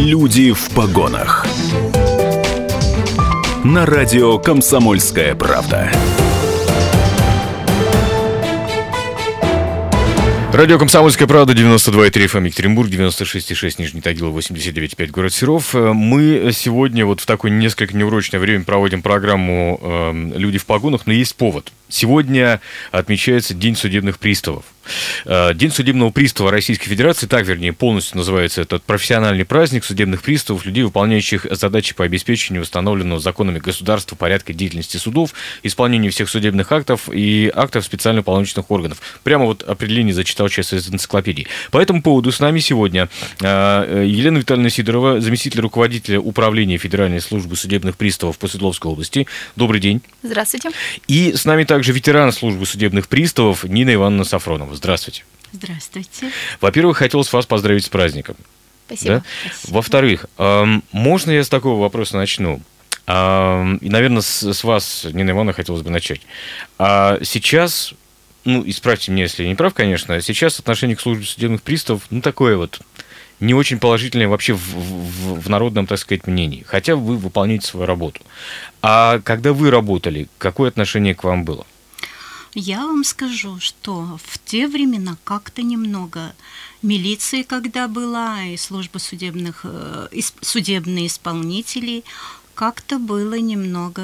Люди 0.00 0.52
в 0.52 0.70
погонах. 0.70 1.44
На 3.64 3.84
радио 3.84 4.38
Комсомольская 4.38 5.34
правда. 5.34 5.90
Радио 10.52 10.78
«Комсомольская 10.78 11.26
правда», 11.26 11.52
92,3 11.52 12.10
FM, 12.10 12.46
Екатеринбург, 12.46 12.88
96,6 12.88 13.74
Нижний 13.78 14.00
Тагил, 14.00 14.34
89,5 14.36 15.10
город 15.10 15.34
Серов. 15.34 15.74
Мы 15.74 16.50
сегодня 16.52 17.04
вот 17.04 17.20
в 17.20 17.26
такое 17.26 17.50
несколько 17.50 17.96
неурочное 17.96 18.40
время 18.40 18.64
проводим 18.64 19.02
программу 19.02 19.80
э, 19.82 20.32
«Люди 20.36 20.58
в 20.58 20.64
погонах», 20.64 21.06
но 21.06 21.12
есть 21.12 21.34
повод. 21.34 21.72
Сегодня 21.88 22.60
отмечается 22.90 23.54
День 23.54 23.76
судебных 23.76 24.18
приставов. 24.18 24.64
Э, 25.24 25.54
День 25.54 25.70
судебного 25.70 26.10
пристава 26.10 26.50
Российской 26.50 26.88
Федерации, 26.88 27.26
так, 27.26 27.46
вернее, 27.46 27.72
полностью 27.72 28.18
называется 28.18 28.62
этот 28.62 28.82
профессиональный 28.82 29.44
праздник 29.44 29.84
судебных 29.84 30.22
приставов, 30.22 30.64
людей, 30.66 30.82
выполняющих 30.82 31.46
задачи 31.50 31.94
по 31.94 32.04
обеспечению 32.04 32.62
установленного 32.62 33.20
законами 33.20 33.58
государства 33.58 34.16
порядка 34.16 34.52
деятельности 34.52 34.96
судов, 34.96 35.34
исполнению 35.62 36.12
всех 36.12 36.28
судебных 36.28 36.70
актов 36.72 37.08
и 37.12 37.50
актов 37.54 37.84
специально 37.84 38.22
полномочных 38.22 38.70
органов. 38.70 39.00
Прямо 39.22 39.46
вот 39.46 39.62
определение 39.62 40.14
зачитал 40.14 40.48
сейчас 40.48 40.72
из 40.72 40.88
энциклопедии. 40.88 41.46
По 41.70 41.78
этому 41.78 42.02
поводу 42.02 42.32
с 42.32 42.40
нами 42.40 42.60
сегодня 42.60 43.08
э, 43.40 44.04
Елена 44.06 44.38
Витальевна 44.38 44.70
Сидорова, 44.70 45.20
заместитель 45.20 45.60
руководителя 45.60 46.20
Управления 46.20 46.78
Федеральной 46.78 47.20
службы 47.20 47.56
судебных 47.56 47.96
приставов 47.96 48.38
по 48.38 48.48
Свердловской 48.48 48.90
области. 48.90 49.26
Добрый 49.56 49.80
день. 49.80 50.00
Здравствуйте. 50.22 50.70
И 51.06 51.32
с 51.34 51.44
нами 51.44 51.64
также 51.64 51.77
ветеран 51.86 52.32
службы 52.32 52.66
судебных 52.66 53.08
приставов 53.08 53.64
Нина 53.64 53.94
Ивановна 53.94 54.24
Сафронова. 54.24 54.74
Здравствуйте. 54.74 55.24
Здравствуйте. 55.52 56.30
Во-первых, 56.60 56.98
хотелось 56.98 57.32
вас 57.32 57.46
поздравить 57.46 57.84
с 57.84 57.88
праздником. 57.88 58.36
Спасибо. 58.86 59.14
Да? 59.14 59.22
Во-вторых, 59.68 60.26
эм, 60.38 60.82
можно 60.92 61.30
я 61.30 61.44
с 61.44 61.48
такого 61.48 61.80
вопроса 61.80 62.16
начну? 62.16 62.60
Эм, 63.06 63.76
и, 63.76 63.88
наверное, 63.88 64.22
с, 64.22 64.42
с 64.42 64.64
вас, 64.64 65.06
Нина 65.10 65.30
Ивановна, 65.30 65.52
хотелось 65.52 65.82
бы 65.82 65.90
начать. 65.90 66.22
А 66.78 67.18
сейчас, 67.22 67.94
ну, 68.44 68.62
исправьте 68.66 69.12
меня, 69.12 69.24
если 69.24 69.42
я 69.42 69.48
не 69.48 69.54
прав, 69.54 69.74
конечно, 69.74 70.20
сейчас 70.20 70.58
отношение 70.58 70.96
к 70.96 71.00
службе 71.00 71.24
судебных 71.24 71.62
приставов, 71.62 72.02
ну, 72.10 72.20
такое 72.20 72.56
вот, 72.56 72.80
не 73.40 73.54
очень 73.54 73.78
положительное 73.78 74.28
вообще 74.28 74.54
в, 74.54 74.60
в, 74.60 75.40
в 75.40 75.48
народном, 75.48 75.86
так 75.86 75.98
сказать, 75.98 76.26
мнении. 76.26 76.64
Хотя 76.66 76.96
вы 76.96 77.16
выполняете 77.16 77.66
свою 77.66 77.86
работу. 77.86 78.20
А 78.82 79.20
когда 79.20 79.52
вы 79.52 79.70
работали, 79.70 80.28
какое 80.38 80.68
отношение 80.70 81.14
к 81.14 81.24
вам 81.24 81.44
было? 81.44 81.66
Я 82.54 82.86
вам 82.86 83.04
скажу, 83.04 83.60
что 83.60 84.18
в 84.24 84.38
те 84.38 84.68
времена 84.68 85.16
как-то 85.24 85.62
немного 85.62 86.34
милиции, 86.82 87.42
когда 87.42 87.88
была, 87.88 88.44
и 88.44 88.56
служба 88.56 88.98
судебных, 88.98 89.60
э, 89.64 90.08
судебные 90.40 91.06
исполнители, 91.06 92.04
как-то 92.58 92.98
было 92.98 93.34
немного 93.38 94.02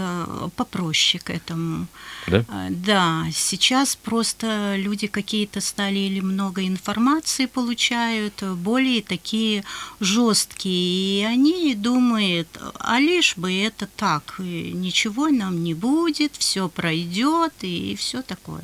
попроще 0.55 1.21
к 1.25 1.31
этому. 1.31 1.89
Да? 2.29 2.45
А, 2.49 2.69
да, 2.71 3.27
сейчас 3.33 3.97
просто 3.97 4.77
люди 4.77 5.09
какие-то 5.09 5.61
стали 5.61 5.99
или 5.99 6.21
много 6.21 6.65
информации 6.65 7.47
получают, 7.47 8.45
более 8.45 9.03
такие 9.03 9.65
жесткие, 9.99 11.23
и 11.23 11.25
они 11.25 11.75
думают, 11.75 12.47
а 12.79 13.01
лишь 13.01 13.37
бы 13.37 13.53
это 13.53 13.89
так, 13.97 14.37
ничего 14.39 15.31
нам 15.31 15.65
не 15.65 15.75
будет, 15.75 16.37
все 16.39 16.69
пройдет 16.69 17.55
и 17.63 17.97
все 17.99 18.23
такое. 18.23 18.63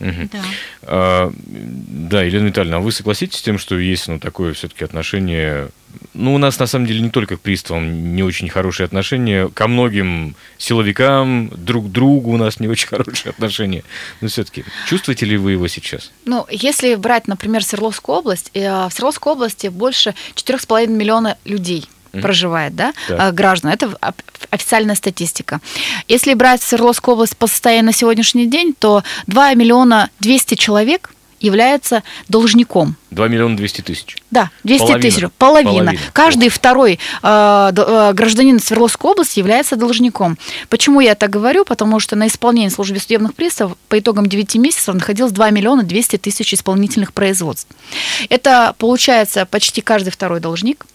Угу. 0.00 0.28
Да. 0.32 0.44
А, 0.82 1.32
да, 1.36 2.22
Елена 2.24 2.46
Витальевна, 2.48 2.78
а 2.78 2.80
вы 2.80 2.90
согласитесь 2.90 3.38
с 3.38 3.42
тем, 3.42 3.56
что 3.56 3.78
есть 3.78 4.08
ну, 4.08 4.18
такое 4.18 4.52
все-таки 4.52 4.84
отношение 4.84 5.70
ну, 6.14 6.34
у 6.34 6.38
нас 6.38 6.58
на 6.58 6.66
самом 6.66 6.86
деле 6.86 7.00
не 7.00 7.10
только 7.10 7.36
к 7.36 7.40
приставам 7.40 8.14
не 8.14 8.22
очень 8.22 8.48
хорошие 8.48 8.84
отношения, 8.84 9.48
ко 9.48 9.68
многим 9.68 10.34
силовикам, 10.58 11.50
друг 11.54 11.86
к 11.86 11.88
другу 11.88 12.32
у 12.32 12.36
нас 12.36 12.60
не 12.60 12.68
очень 12.68 12.88
хорошие 12.96 13.30
отношения. 13.30 13.84
Но 14.20 14.28
все-таки 14.28 14.64
чувствуете 14.88 15.26
ли 15.26 15.36
вы 15.36 15.52
его 15.52 15.68
сейчас? 15.68 16.10
Ну, 16.24 16.46
если 16.50 16.96
брать, 16.96 17.28
например, 17.28 17.62
Свердловскую 17.62 18.18
область, 18.18 18.50
э, 18.54 18.68
в 18.68 18.90
Свердловской 18.90 19.32
области 19.32 19.68
больше 19.68 20.14
4,5 20.34 20.88
миллиона 20.88 21.36
людей 21.44 21.88
проживает, 22.10 22.74
да, 22.74 22.92
да, 23.08 23.30
граждан. 23.32 23.70
Это 23.70 23.96
официальная 24.50 24.94
статистика. 24.94 25.60
Если 26.08 26.34
брать 26.34 26.62
Свердловскую 26.62 27.14
область 27.14 27.36
по 27.36 27.46
состоянию 27.46 27.84
на 27.84 27.92
сегодняшний 27.92 28.46
день, 28.46 28.74
то 28.76 29.04
2 29.26 29.54
миллиона 29.54 30.10
200 30.20 30.54
человек 30.54 31.10
является 31.40 32.02
должником. 32.28 32.96
2 33.10 33.28
миллиона 33.28 33.56
200 33.56 33.80
тысяч. 33.82 34.16
Да, 34.30 34.50
200 34.64 34.78
половина. 34.80 35.00
тысяч. 35.00 35.24
Половина. 35.38 35.70
половина. 35.70 36.00
Каждый 36.12 36.48
Ох. 36.48 36.54
второй 36.54 36.98
э, 37.22 37.72
э, 37.76 38.12
гражданин 38.12 38.60
Свердловской 38.60 39.10
области 39.10 39.38
является 39.38 39.76
должником. 39.76 40.36
Почему 40.68 41.00
я 41.00 41.14
так 41.14 41.30
говорю? 41.30 41.64
Потому 41.64 42.00
что 42.00 42.16
на 42.16 42.26
исполнении 42.26 42.68
службы 42.68 42.98
судебных 42.98 43.34
приставов 43.34 43.76
по 43.88 43.98
итогам 43.98 44.26
9 44.26 44.56
месяцев 44.56 44.94
находилось 44.94 45.32
2 45.32 45.50
миллиона 45.50 45.82
200 45.82 46.18
тысяч 46.18 46.54
исполнительных 46.54 47.12
производств. 47.12 47.68
Это 48.28 48.74
получается 48.78 49.46
почти 49.46 49.80
каждый 49.80 50.10
второй 50.10 50.40
должник. 50.40 50.86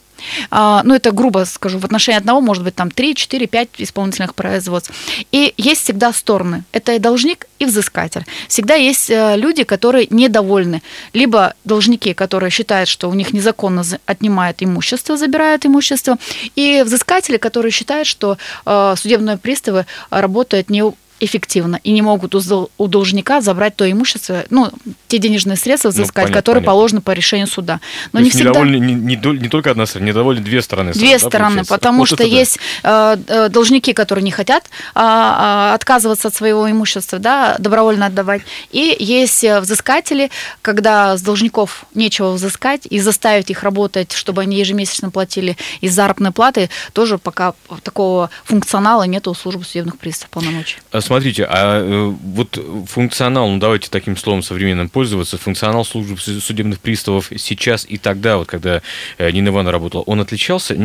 А, 0.51 0.81
ну, 0.83 0.93
это 0.93 1.11
грубо 1.11 1.45
скажу, 1.45 1.79
в 1.79 1.85
отношении 1.85 2.17
одного 2.17 2.41
может 2.41 2.63
быть 2.63 2.75
там 2.75 2.91
3, 2.91 3.15
4, 3.15 3.47
5 3.47 3.69
исполнительных 3.77 4.35
производств. 4.35 4.91
И 5.31 5.53
есть 5.57 5.83
всегда 5.83 6.13
стороны. 6.13 6.63
Это 6.71 6.93
и 6.93 6.99
должник, 6.99 7.47
и 7.59 7.65
взыскатель. 7.65 8.25
Всегда 8.47 8.75
есть 8.75 9.09
э, 9.09 9.35
люди, 9.37 9.63
которые 9.63 10.07
недовольны. 10.09 10.81
Либо 11.13 11.53
должники, 11.63 12.13
которые 12.13 12.49
считают, 12.49 12.89
что 12.89 13.09
у 13.09 13.13
них 13.13 13.33
незаконно 13.33 13.83
отнимают 14.05 14.57
имущество, 14.63 15.17
забирают 15.17 15.65
имущество, 15.65 16.17
и 16.55 16.83
взыскатели, 16.85 17.37
которые 17.37 17.71
считают, 17.71 18.07
что 18.07 18.37
э, 18.65 18.95
судебные 18.97 19.37
приставы 19.37 19.85
работают 20.09 20.69
не 20.69 20.83
эффективно 21.23 21.79
и 21.83 21.91
не 21.91 22.01
могут 22.01 22.35
у 22.35 22.87
должника 22.87 23.41
забрать 23.41 23.75
то 23.75 23.89
имущество, 23.89 24.43
ну, 24.49 24.69
те 25.07 25.17
денежные 25.17 25.57
средства 25.57 25.89
ну, 25.89 25.93
взыскать, 25.93 26.15
ну, 26.15 26.21
понятно, 26.23 26.35
которые 26.35 26.61
понятно. 26.61 26.71
положены 26.71 27.01
по 27.01 27.11
решению 27.11 27.47
суда. 27.47 27.79
Но 28.11 28.19
то 28.19 28.23
не 28.23 28.29
всегда... 28.29 28.49
недовольны 28.49 28.75
не, 28.77 28.93
не, 28.93 29.15
не 29.15 29.49
только 29.49 29.71
одна 29.71 29.85
сторона, 29.85 30.09
недовольны 30.09 30.41
две 30.41 30.61
стороны. 30.61 30.93
Две 30.93 31.19
сразу, 31.19 31.27
стороны, 31.27 31.57
да, 31.57 31.63
потому 31.67 31.99
вот 31.99 32.07
что 32.07 32.23
есть 32.23 32.59
да. 32.81 33.17
Э, 33.27 33.49
должники, 33.49 33.93
которые 33.93 34.23
не 34.23 34.31
хотят 34.31 34.65
а, 34.95 35.73
отказываться 35.73 36.27
от 36.27 36.35
своего 36.35 36.69
имущества, 36.69 37.19
да, 37.19 37.55
добровольно 37.59 38.07
отдавать, 38.07 38.41
и 38.71 38.95
есть 38.99 39.43
э, 39.43 39.59
взыскатели, 39.59 40.31
когда 40.61 41.17
с 41.17 41.21
должников 41.21 41.85
нечего 41.93 42.31
взыскать 42.31 42.85
и 42.89 42.99
заставить 42.99 43.49
их 43.49 43.63
работать, 43.63 44.11
чтобы 44.11 44.41
они 44.41 44.57
ежемесячно 44.57 45.09
платили 45.09 45.57
из 45.81 45.93
заработной 45.93 46.31
платы, 46.31 46.69
тоже 46.93 47.17
пока 47.17 47.53
такого 47.83 48.29
функционала 48.43 49.03
нет 49.03 49.27
у 49.27 49.33
службы 49.33 49.63
судебных 49.63 49.97
приставов 49.97 50.31
полномочий. 50.31 50.77
Смотрите, 51.13 51.45
а 51.47 51.79
э, 51.79 52.05
вот 52.23 52.57
функционал, 52.87 53.47
ну 53.47 53.59
давайте 53.59 53.87
таким 53.91 54.17
словом 54.17 54.41
современным 54.41 54.89
пользоваться, 54.89 55.37
функционал 55.37 55.85
службы 55.85 56.17
судебных 56.17 56.79
приставов 56.79 57.29
сейчас 57.37 57.85
и 57.87 57.99
тогда, 57.99 58.37
вот 58.37 58.47
когда 58.47 58.81
э, 59.19 59.29
Нина 59.29 59.49
Ивановна 59.49 59.71
работала, 59.71 60.01
он 60.01 60.21
отличался? 60.21 60.75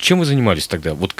Чем 0.00 0.18
вы 0.18 0.24
занимались 0.24 0.66
тогда? 0.66 0.94
Вот, 0.94 1.14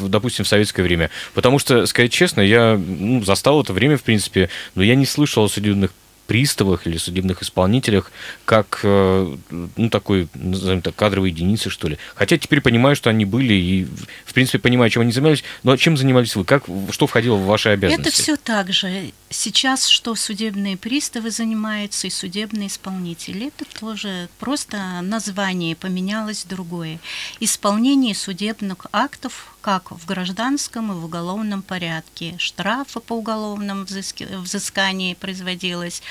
допустим, 0.00 0.44
в 0.44 0.48
советское 0.48 0.82
время? 0.82 1.10
Потому 1.32 1.60
что, 1.60 1.86
сказать 1.86 2.10
честно, 2.10 2.40
я 2.40 2.76
ну, 2.76 3.22
застал 3.22 3.62
это 3.62 3.72
время, 3.72 3.96
в 3.96 4.02
принципе, 4.02 4.48
но 4.74 4.82
я 4.82 4.96
не 4.96 5.06
слышал 5.06 5.44
о 5.44 5.48
судебных 5.48 5.92
приставах 6.26 6.86
или 6.86 6.96
судебных 6.96 7.42
исполнителях 7.42 8.10
как, 8.44 8.80
э, 8.82 9.36
ну, 9.50 9.90
такой, 9.90 10.28
назовем 10.34 10.82
так, 10.82 10.94
кадровой 10.94 11.30
единицы, 11.30 11.70
что 11.70 11.88
ли. 11.88 11.98
Хотя 12.14 12.38
теперь 12.38 12.60
понимаю, 12.60 12.96
что 12.96 13.10
они 13.10 13.24
были 13.24 13.54
и, 13.54 13.84
в 14.24 14.34
принципе, 14.34 14.58
понимаю, 14.58 14.90
чем 14.90 15.02
они 15.02 15.12
занимались. 15.12 15.44
Но 15.62 15.76
чем 15.76 15.96
занимались 15.96 16.36
вы? 16.36 16.44
Как, 16.44 16.64
что 16.90 17.06
входило 17.06 17.36
в 17.36 17.46
ваши 17.46 17.70
обязанности? 17.70 18.08
Это 18.08 18.22
все 18.22 18.36
так 18.36 18.72
же. 18.72 19.12
Сейчас 19.30 19.86
что 19.86 20.14
судебные 20.14 20.76
приставы 20.76 21.30
занимаются 21.30 22.06
и 22.06 22.10
судебные 22.10 22.68
исполнители. 22.68 23.48
Это 23.48 23.64
тоже 23.78 24.28
просто 24.38 25.00
название 25.02 25.76
поменялось 25.76 26.44
другое. 26.44 26.98
Исполнение 27.40 28.14
судебных 28.14 28.86
актов 28.92 29.51
как 29.62 29.92
в 29.92 30.04
гражданском 30.06 30.92
и 30.92 30.94
в 30.94 31.04
уголовном 31.06 31.62
порядке. 31.62 32.34
Штрафы 32.36 33.00
по 33.00 33.14
уголовному 33.14 33.86
взысканию 33.86 35.16
производилось 35.16 36.02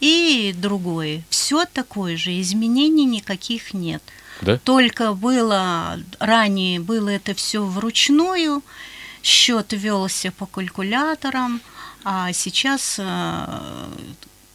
и 0.00 0.54
другое. 0.56 1.22
Все 1.28 1.66
такое 1.66 2.16
же, 2.16 2.40
изменений 2.40 3.04
никаких 3.04 3.74
нет. 3.74 4.02
Да? 4.40 4.58
Только 4.58 5.12
было, 5.12 6.00
ранее 6.18 6.80
было 6.80 7.10
это 7.10 7.34
все 7.34 7.62
вручную, 7.64 8.62
счет 9.22 9.72
велся 9.72 10.32
по 10.32 10.46
калькуляторам, 10.46 11.60
а 12.04 12.32
сейчас 12.32 12.96
э, 12.98 13.88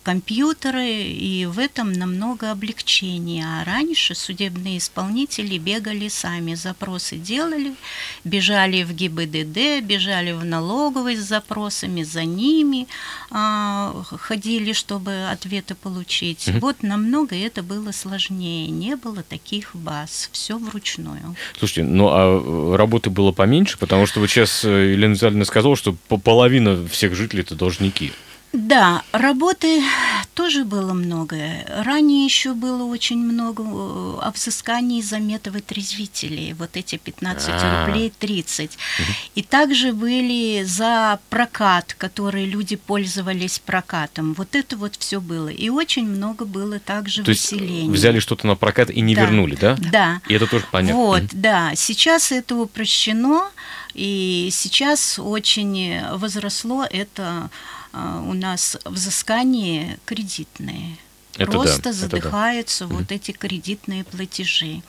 компьютеры, 0.03 0.88
и 0.88 1.45
в 1.45 1.59
этом 1.59 1.92
намного 1.94 2.51
облегчения. 2.51 3.45
А 3.45 3.63
раньше 3.63 4.15
судебные 4.15 4.77
исполнители 4.77 5.57
бегали 5.57 6.07
сами, 6.07 6.56
запросы 6.56 7.18
делали, 7.18 7.75
бежали 8.24 8.83
в 8.83 8.94
ГИБДД, 8.94 9.83
бежали 9.83 10.31
в 10.31 10.44
налоговый 10.44 11.15
с 11.15 11.21
запросами, 11.21 12.03
за 12.03 12.24
ними 12.24 12.88
а, 13.30 14.03
ходили, 14.03 14.74
чтобы 14.74 15.30
ответы 15.30 15.75
получить. 15.75 16.47
Угу. 16.47 16.59
Вот 16.59 16.83
намного 16.83 17.36
это 17.36 17.63
было 17.63 17.92
сложнее, 17.92 18.68
не 18.68 18.95
было 18.95 19.24
таких 19.24 19.75
баз, 19.75 20.30
все 20.31 20.57
вручную. 20.57 21.36
Слушайте, 21.57 21.83
ну 21.83 22.09
а 22.09 22.75
работы 22.77 23.09
было 23.09 23.31
поменьше, 23.31 23.77
потому 23.77 24.06
что 24.06 24.19
вот 24.19 24.30
сейчас 24.30 24.65
э, 24.65 24.92
Елена 24.94 25.13
Витальевна 25.13 25.45
сказала, 25.45 25.75
что 25.75 25.95
половина 26.24 26.88
всех 26.88 27.15
жителей 27.15 27.42
это 27.42 27.56
должники. 27.56 28.12
Да, 28.53 29.03
работы 29.13 29.81
тоже 30.33 30.65
было 30.65 30.94
много. 30.94 31.38
Ранее 31.86 32.25
еще 32.25 32.53
было 32.53 32.83
очень 32.83 33.18
много 33.18 33.63
э, 33.63 34.19
обсысканий 34.24 35.01
заметов 35.01 35.56
и 35.56 35.62
трезвителей. 35.62 36.53
Вот 36.53 36.71
эти 36.75 36.98
15 36.98 37.50
А-а-а. 37.50 37.86
рублей 37.86 38.12
30. 38.19 38.77
И 39.36 39.44
также 39.44 39.94
были 39.94 40.63
за 40.63 41.19
прокат, 41.30 41.94
которые 41.98 42.45
люди 42.45 42.75
пользовались 42.75 43.59
прокатом. 43.59 44.33
Вот 44.33 44.54
это 44.56 44.75
вот 44.75 44.95
все 44.97 45.21
было. 45.21 45.47
И 45.47 45.69
очень 45.69 46.07
много 46.07 46.45
было 46.45 46.80
также 46.80 47.24
То 47.24 47.31
выселений. 47.31 47.83
Есть 47.83 47.92
взяли 47.92 48.19
что-то 48.19 48.47
на 48.47 48.56
прокат 48.56 48.89
и 48.89 49.00
не 49.00 49.15
да. 49.15 49.21
вернули, 49.21 49.56
да? 49.56 49.77
Да. 49.92 50.21
И 50.27 50.33
это 50.33 50.47
тоже 50.47 50.65
понятно. 50.71 50.95
Вот, 50.95 51.24
да. 51.31 51.71
Сейчас 51.75 52.31
это 52.33 52.56
упрощено. 52.56 53.50
И 53.93 54.49
сейчас 54.51 55.19
очень 55.19 56.01
возросло 56.17 56.85
это 56.89 57.49
а, 57.93 58.21
у 58.21 58.33
нас 58.33 58.77
взыскание 58.85 59.99
кредитные. 60.05 60.97
Это 61.38 61.51
Просто 61.51 61.83
да, 61.83 61.93
задыхаются 61.93 62.85
да. 62.85 62.95
вот 62.95 63.03
угу. 63.03 63.13
эти 63.13 63.31
кредитные 63.31 64.03
платежи. 64.03 64.81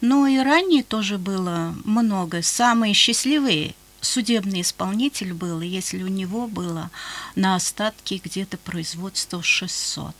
Но 0.00 0.26
и 0.26 0.38
ранее 0.38 0.82
тоже 0.82 1.18
было 1.18 1.74
много. 1.84 2.42
Самые 2.42 2.94
счастливые 2.94 3.74
судебный 4.00 4.60
исполнитель 4.60 5.32
был, 5.32 5.60
если 5.60 6.02
у 6.02 6.08
него 6.08 6.48
было 6.48 6.90
на 7.34 7.56
остатки 7.56 8.20
где-то 8.22 8.56
производство 8.58 9.42
600. 9.42 10.14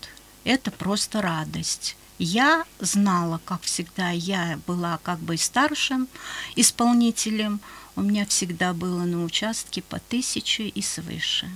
Это 0.44 0.70
просто 0.70 1.22
радость. 1.22 1.96
Я 2.18 2.64
знала, 2.80 3.40
как 3.44 3.62
всегда, 3.62 4.10
я 4.10 4.58
была 4.66 4.98
как 5.02 5.18
бы 5.18 5.36
старшим 5.36 6.08
исполнителем, 6.54 7.60
у 7.96 8.02
меня 8.02 8.26
всегда 8.26 8.75
было 8.75 9.04
на 9.04 9.25
участке 9.25 9.82
по 9.82 9.98
тысяче 9.98 10.69
и 10.69 10.82
свыше. 10.82 11.50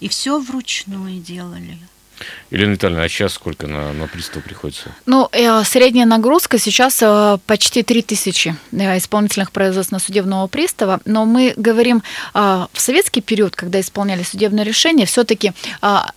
И 0.00 0.08
все 0.08 0.40
вручную 0.40 1.20
делали. 1.20 1.78
Елена 2.50 2.72
Витальевна, 2.72 3.02
а 3.02 3.08
сейчас 3.08 3.34
сколько 3.34 3.66
на, 3.66 3.92
на 3.92 4.06
пристав 4.06 4.42
приходится? 4.42 4.90
Ну, 5.04 5.28
э, 5.32 5.64
средняя 5.64 6.06
нагрузка 6.06 6.58
сейчас 6.58 6.98
э, 7.02 7.38
почти 7.46 7.82
3000 7.82 8.54
э, 8.72 8.98
исполнительных 8.98 9.50
производств 9.50 9.92
на 9.92 9.98
судебного 9.98 10.46
пристава, 10.46 11.00
но 11.04 11.24
мы 11.24 11.54
говорим 11.56 12.02
в 12.34 12.68
советский 12.74 13.20
период, 13.20 13.56
когда 13.56 13.80
исполняли 13.80 14.22
судебное 14.22 14.64
решение, 14.64 15.06
все-таки 15.06 15.52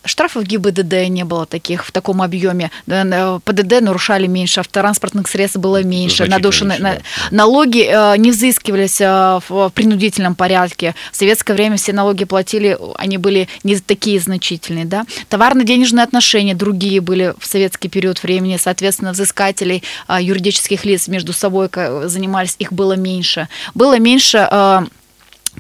штрафов 0.06 0.44
ГИБДД 0.44 1.10
не 1.10 1.24
было 1.24 1.46
таких 1.46 1.86
в 1.86 1.92
таком 1.92 2.22
объеме, 2.22 2.72
ПДД 2.86 3.82
нарушали 3.82 4.28
меньше, 4.28 4.60
автотранспортных 4.60 5.28
средств 5.28 5.58
было 5.58 5.84
меньше, 5.84 6.26
надушены, 6.26 6.78
меньше, 6.80 6.84
да. 6.84 7.36
налоги 7.36 8.18
не 8.18 8.32
взыскивались 8.32 9.00
в 9.00 9.72
принудительном 9.74 10.36
порядке. 10.36 10.96
В 11.12 11.16
советское 11.16 11.54
время 11.54 11.78
все 11.78 11.94
налоги 11.94 12.26
платили, 12.26 12.78
они 12.96 13.18
были 13.18 13.48
не 13.64 13.78
такие 13.80 14.20
значительные, 14.20 14.86
да. 14.86 15.06
Товарно-денежные 15.30 15.89
денежные 15.90 16.04
отношения 16.04 16.54
другие 16.54 17.02
были 17.02 17.34
в 17.40 17.46
советский 17.46 17.90
период 17.90 18.22
времени, 18.22 18.58
соответственно, 18.58 19.12
взыскателей 19.12 19.84
а, 20.08 20.22
юридических 20.22 20.86
лиц 20.86 21.08
между 21.08 21.34
собой 21.34 21.70
занимались, 22.04 22.56
их 22.60 22.72
было 22.72 22.94
меньше. 22.94 23.48
Было 23.74 23.98
меньше 23.98 24.48
а, 24.50 24.86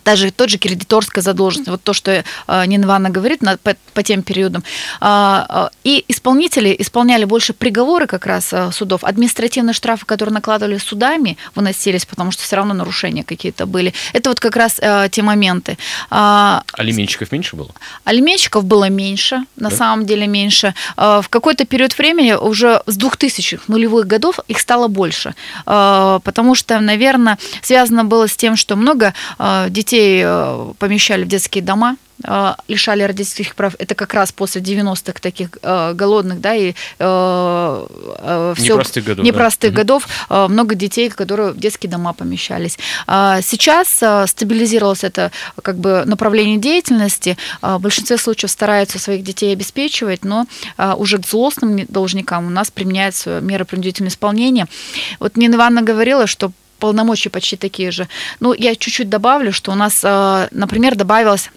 даже 0.05 0.31
тот 0.31 0.49
же 0.49 0.57
кредиторская 0.57 1.23
задолженность, 1.23 1.69
вот 1.69 1.83
то, 1.83 1.93
что 1.93 2.11
э, 2.47 2.65
Нина 2.65 2.85
Ивановна 2.85 3.09
говорит 3.09 3.41
на, 3.41 3.57
по, 3.57 3.75
по 3.93 4.03
тем 4.03 4.23
периодам. 4.23 4.63
Э, 5.01 5.69
и 5.83 6.03
исполнители 6.07 6.75
исполняли 6.79 7.25
больше 7.25 7.53
приговоры 7.53 8.07
как 8.07 8.25
раз 8.25 8.53
э, 8.53 8.71
судов. 8.71 9.03
Административные 9.03 9.73
штрафы, 9.73 10.05
которые 10.05 10.33
накладывали 10.33 10.77
судами, 10.77 11.37
выносились, 11.55 12.05
потому 12.05 12.31
что 12.31 12.43
все 12.43 12.55
равно 12.55 12.73
нарушения 12.73 13.23
какие-то 13.23 13.65
были. 13.65 13.93
Это 14.13 14.29
вот 14.29 14.39
как 14.39 14.55
раз 14.55 14.77
э, 14.79 15.09
те 15.11 15.21
моменты. 15.21 15.77
Э, 16.11 16.61
алименщиков 16.73 17.31
меньше 17.31 17.55
было? 17.55 17.69
Алименщиков 18.03 18.65
было 18.65 18.89
меньше, 18.89 19.45
на 19.55 19.69
да? 19.69 19.75
самом 19.75 20.05
деле 20.05 20.27
меньше. 20.27 20.73
В 20.95 21.25
какой-то 21.29 21.65
период 21.65 21.97
времени, 21.97 22.33
уже 22.33 22.81
с 22.85 22.97
2000-х 22.97 23.63
нулевых 23.67 24.07
годов, 24.07 24.39
их 24.47 24.59
стало 24.59 24.87
больше. 24.87 25.35
Потому 25.65 26.55
что, 26.55 26.79
наверное, 26.79 27.37
связано 27.61 28.03
было 28.03 28.27
с 28.27 28.35
тем, 28.35 28.55
что 28.55 28.75
много 28.75 29.13
детей 29.79 30.21
э, 30.25 30.73
помещали 30.77 31.23
в 31.23 31.27
детские 31.27 31.63
дома, 31.63 31.95
э, 32.23 32.53
лишали 32.67 33.03
родительских 33.03 33.55
прав. 33.55 33.75
Это 33.79 33.95
как 33.95 34.13
раз 34.13 34.31
после 34.31 34.61
90-х 34.61 35.19
таких 35.21 35.49
э, 35.61 35.93
голодных, 35.93 36.41
да, 36.41 36.53
и 36.55 36.73
э, 36.99 38.53
все, 38.57 38.73
непростых 38.73 39.05
годов. 39.05 39.25
Непростых 39.25 39.73
да. 39.73 39.77
годов 39.77 40.07
много 40.29 40.75
детей, 40.75 41.09
которые 41.09 41.51
в 41.51 41.57
детские 41.57 41.89
дома 41.89 42.13
помещались. 42.13 42.77
Э, 43.07 43.39
сейчас 43.41 43.87
стабилизировалось 44.29 45.03
это 45.03 45.31
как 45.61 45.77
бы 45.77 46.03
направление 46.05 46.57
деятельности. 46.57 47.37
В 47.61 47.79
большинстве 47.79 48.17
случаев 48.17 48.51
стараются 48.51 48.99
своих 48.99 49.23
детей 49.23 49.53
обеспечивать, 49.53 50.25
но 50.25 50.45
уже 50.97 51.17
к 51.19 51.25
злостным 51.25 51.85
должникам 51.87 52.47
у 52.47 52.49
нас 52.49 52.69
применяются 52.71 53.39
меры 53.39 53.65
принудительного 53.65 54.11
исполнения. 54.11 54.67
Вот 55.19 55.37
Нина 55.37 55.55
Ивановна 55.55 55.81
говорила, 55.81 56.27
что 56.27 56.51
полномочия 56.79 57.29
почти 57.29 57.57
такие 57.57 57.91
же. 57.91 58.07
Ну, 58.39 58.53
я 58.53 58.75
чуть-чуть 58.75 59.09
добавлю, 59.09 59.51
что 59.51 59.71
у 59.71 59.75
нас, 59.75 60.01
э, 60.03 60.47
например, 60.51 60.95
добавилось 60.95 61.49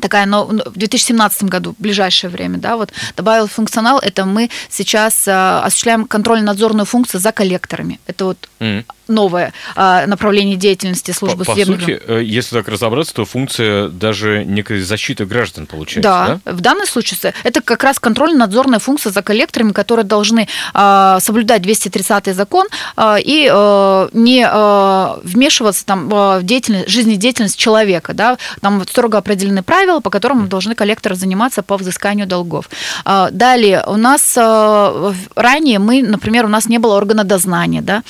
такая, 0.00 0.26
но 0.26 0.46
в 0.46 0.76
2017 0.76 1.44
году, 1.44 1.74
в 1.78 1.82
ближайшее 1.82 2.30
время, 2.30 2.58
да, 2.58 2.76
вот 2.76 2.92
добавил 3.16 3.46
функционал, 3.46 3.98
это 3.98 4.24
мы 4.24 4.50
сейчас 4.70 5.28
э, 5.28 5.32
осуществляем 5.32 6.06
контрольно-надзорную 6.06 6.86
функцию 6.86 7.20
за 7.20 7.32
коллекторами. 7.32 7.98
Это 8.06 8.24
вот 8.24 8.48
mm 8.60 8.84
новое 9.12 9.52
а, 9.76 10.06
направление 10.06 10.56
деятельности 10.56 11.10
службы 11.12 11.44
по, 11.44 11.52
судебных... 11.52 11.80
По 11.80 11.84
сути, 11.84 12.02
э, 12.06 12.22
если 12.24 12.56
так 12.56 12.68
разобраться, 12.68 13.14
то 13.14 13.24
функция 13.24 13.88
даже 13.88 14.44
некой 14.44 14.80
защиты 14.80 15.24
граждан 15.26 15.66
получается, 15.66 16.02
да? 16.02 16.40
да? 16.44 16.52
в 16.52 16.60
данном 16.60 16.86
случае 16.86 17.32
это 17.44 17.60
как 17.60 17.84
раз 17.84 17.98
контрольно-надзорная 17.98 18.78
функция 18.78 19.12
за 19.12 19.22
коллекторами, 19.22 19.72
которые 19.72 20.04
должны 20.04 20.48
а, 20.74 21.20
соблюдать 21.20 21.62
230 21.62 22.34
закон 22.34 22.66
а, 22.96 23.16
и 23.18 23.48
а, 23.50 24.08
не 24.12 24.46
а, 24.48 25.20
вмешиваться 25.22 25.84
там, 25.84 26.08
в 26.08 26.40
деятельность, 26.42 26.88
жизнедеятельность 26.88 27.58
человека. 27.58 28.14
Да? 28.14 28.38
Там 28.60 28.86
строго 28.86 29.18
определены 29.18 29.62
правила, 29.62 30.00
по 30.00 30.10
которым 30.10 30.48
должны 30.48 30.74
коллекторы 30.74 31.14
заниматься 31.14 31.62
по 31.62 31.76
взысканию 31.76 32.26
долгов. 32.26 32.68
Далее, 33.04 33.84
у 33.86 33.96
нас 33.96 34.36
ранее 34.36 35.78
мы, 35.78 36.02
например, 36.02 36.44
у 36.44 36.48
нас 36.48 36.66
не 36.66 36.78
было 36.78 36.96
органа 36.96 37.24
дознания, 37.24 37.82
да? 37.82 38.02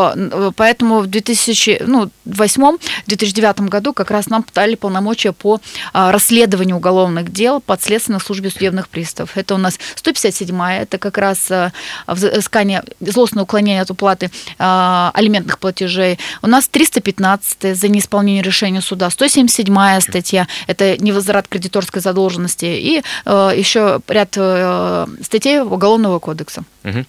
А, 0.00 0.52
поэтому 0.56 1.00
в 1.00 1.06
2008-2009 1.06 3.54
ну, 3.58 3.68
году 3.68 3.92
как 3.92 4.10
раз 4.10 4.28
нам 4.28 4.44
дали 4.54 4.74
полномочия 4.74 5.32
по 5.32 5.60
а, 5.92 6.12
расследованию 6.12 6.76
уголовных 6.76 7.32
дел 7.32 7.60
подследственных 7.60 8.22
службе 8.22 8.50
судебных 8.50 8.88
приставов. 8.88 9.36
Это 9.36 9.54
у 9.54 9.58
нас 9.58 9.78
157-я, 9.96 10.82
это 10.82 10.98
как 10.98 11.18
раз 11.18 11.50
а, 11.50 11.72
взыскание, 12.06 12.82
злостное 13.00 13.44
уклонение 13.44 13.82
от 13.82 13.90
уплаты 13.90 14.30
а, 14.58 15.10
алиментных 15.14 15.58
платежей. 15.58 16.18
У 16.42 16.46
нас 16.46 16.68
315 16.68 17.76
за 17.76 17.88
неисполнение 17.88 18.42
решения 18.42 18.80
суда, 18.80 19.08
177-я 19.08 20.00
статья, 20.00 20.46
это 20.66 20.96
невозврат 20.98 21.48
кредиторской 21.48 22.00
задолженности, 22.00 22.64
и 22.64 23.02
еще 23.26 24.00
ряд 24.08 24.34
э, 24.36 25.06
статей 25.22 25.60
Уголовного 25.60 26.18
кодекса. 26.18 26.64
Угу. 26.84 27.04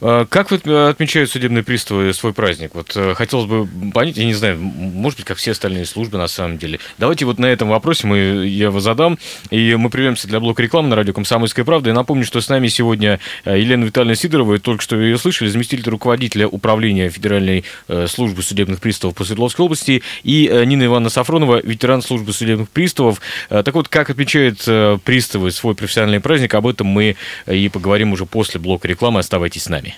А, 0.00 0.26
как 0.26 0.50
вот 0.50 0.66
э, 0.66 0.88
отмечают 0.88 1.30
судебные 1.30 1.64
приставы 1.64 2.12
свой 2.12 2.32
праздник? 2.32 2.70
Вот 2.74 2.92
э, 2.96 3.14
хотелось 3.14 3.46
бы 3.46 3.66
понять, 3.92 4.16
я 4.16 4.24
не 4.24 4.34
знаю, 4.34 4.58
может 4.58 5.18
быть, 5.18 5.26
как 5.26 5.38
все 5.38 5.52
остальные 5.52 5.86
службы 5.86 6.18
на 6.18 6.28
самом 6.28 6.58
деле. 6.58 6.78
Давайте 6.98 7.24
вот 7.24 7.38
на 7.38 7.46
этом 7.46 7.68
вопросе 7.68 8.06
мы, 8.06 8.46
я 8.46 8.66
его 8.66 8.80
задам, 8.80 9.18
и 9.50 9.74
мы 9.74 9.90
прервемся 9.90 10.28
для 10.28 10.40
блока 10.40 10.62
рекламы 10.62 10.88
на 10.88 10.96
радио 10.96 11.12
«Комсомольская 11.12 11.64
правда». 11.64 11.90
И 11.90 11.92
напомню, 11.92 12.24
что 12.24 12.40
с 12.40 12.48
нами 12.48 12.68
сегодня 12.68 13.20
э, 13.44 13.58
Елена 13.58 13.84
Витальевна 13.84 14.14
Сидорова, 14.14 14.58
только 14.58 14.82
что 14.82 14.96
ее 14.96 15.18
слышали, 15.18 15.48
заместитель 15.48 15.88
руководителя 15.90 16.46
управления 16.46 17.08
Федеральной 17.10 17.64
службы 18.06 18.42
судебных 18.42 18.80
приставов 18.80 19.16
по 19.16 19.24
Свердловской 19.24 19.64
области, 19.64 20.02
и 20.22 20.50
Нина 20.66 20.84
Ивановна 20.84 21.10
Сафронова, 21.10 21.60
ветеран 21.62 22.02
службы 22.02 22.32
судебных 22.32 22.68
приставов. 22.68 23.20
Так 23.48 23.74
вот, 23.74 23.88
как 23.88 24.10
отмечают 24.10 24.58
приставы 25.02 25.50
свой 25.50 25.74
профессиональный 25.74 26.20
праздник, 26.20 26.54
об 26.54 26.66
этом 26.66 26.86
мы 26.86 27.16
и 27.46 27.68
поговорим 27.68 28.12
уже 28.12 28.26
после 28.26 28.60
блока 28.60 28.86
рекламы. 28.88 29.20
Оставайтесь 29.20 29.47
Оставайтесь 29.48 29.62
с 29.62 29.68
нами. 29.68 29.96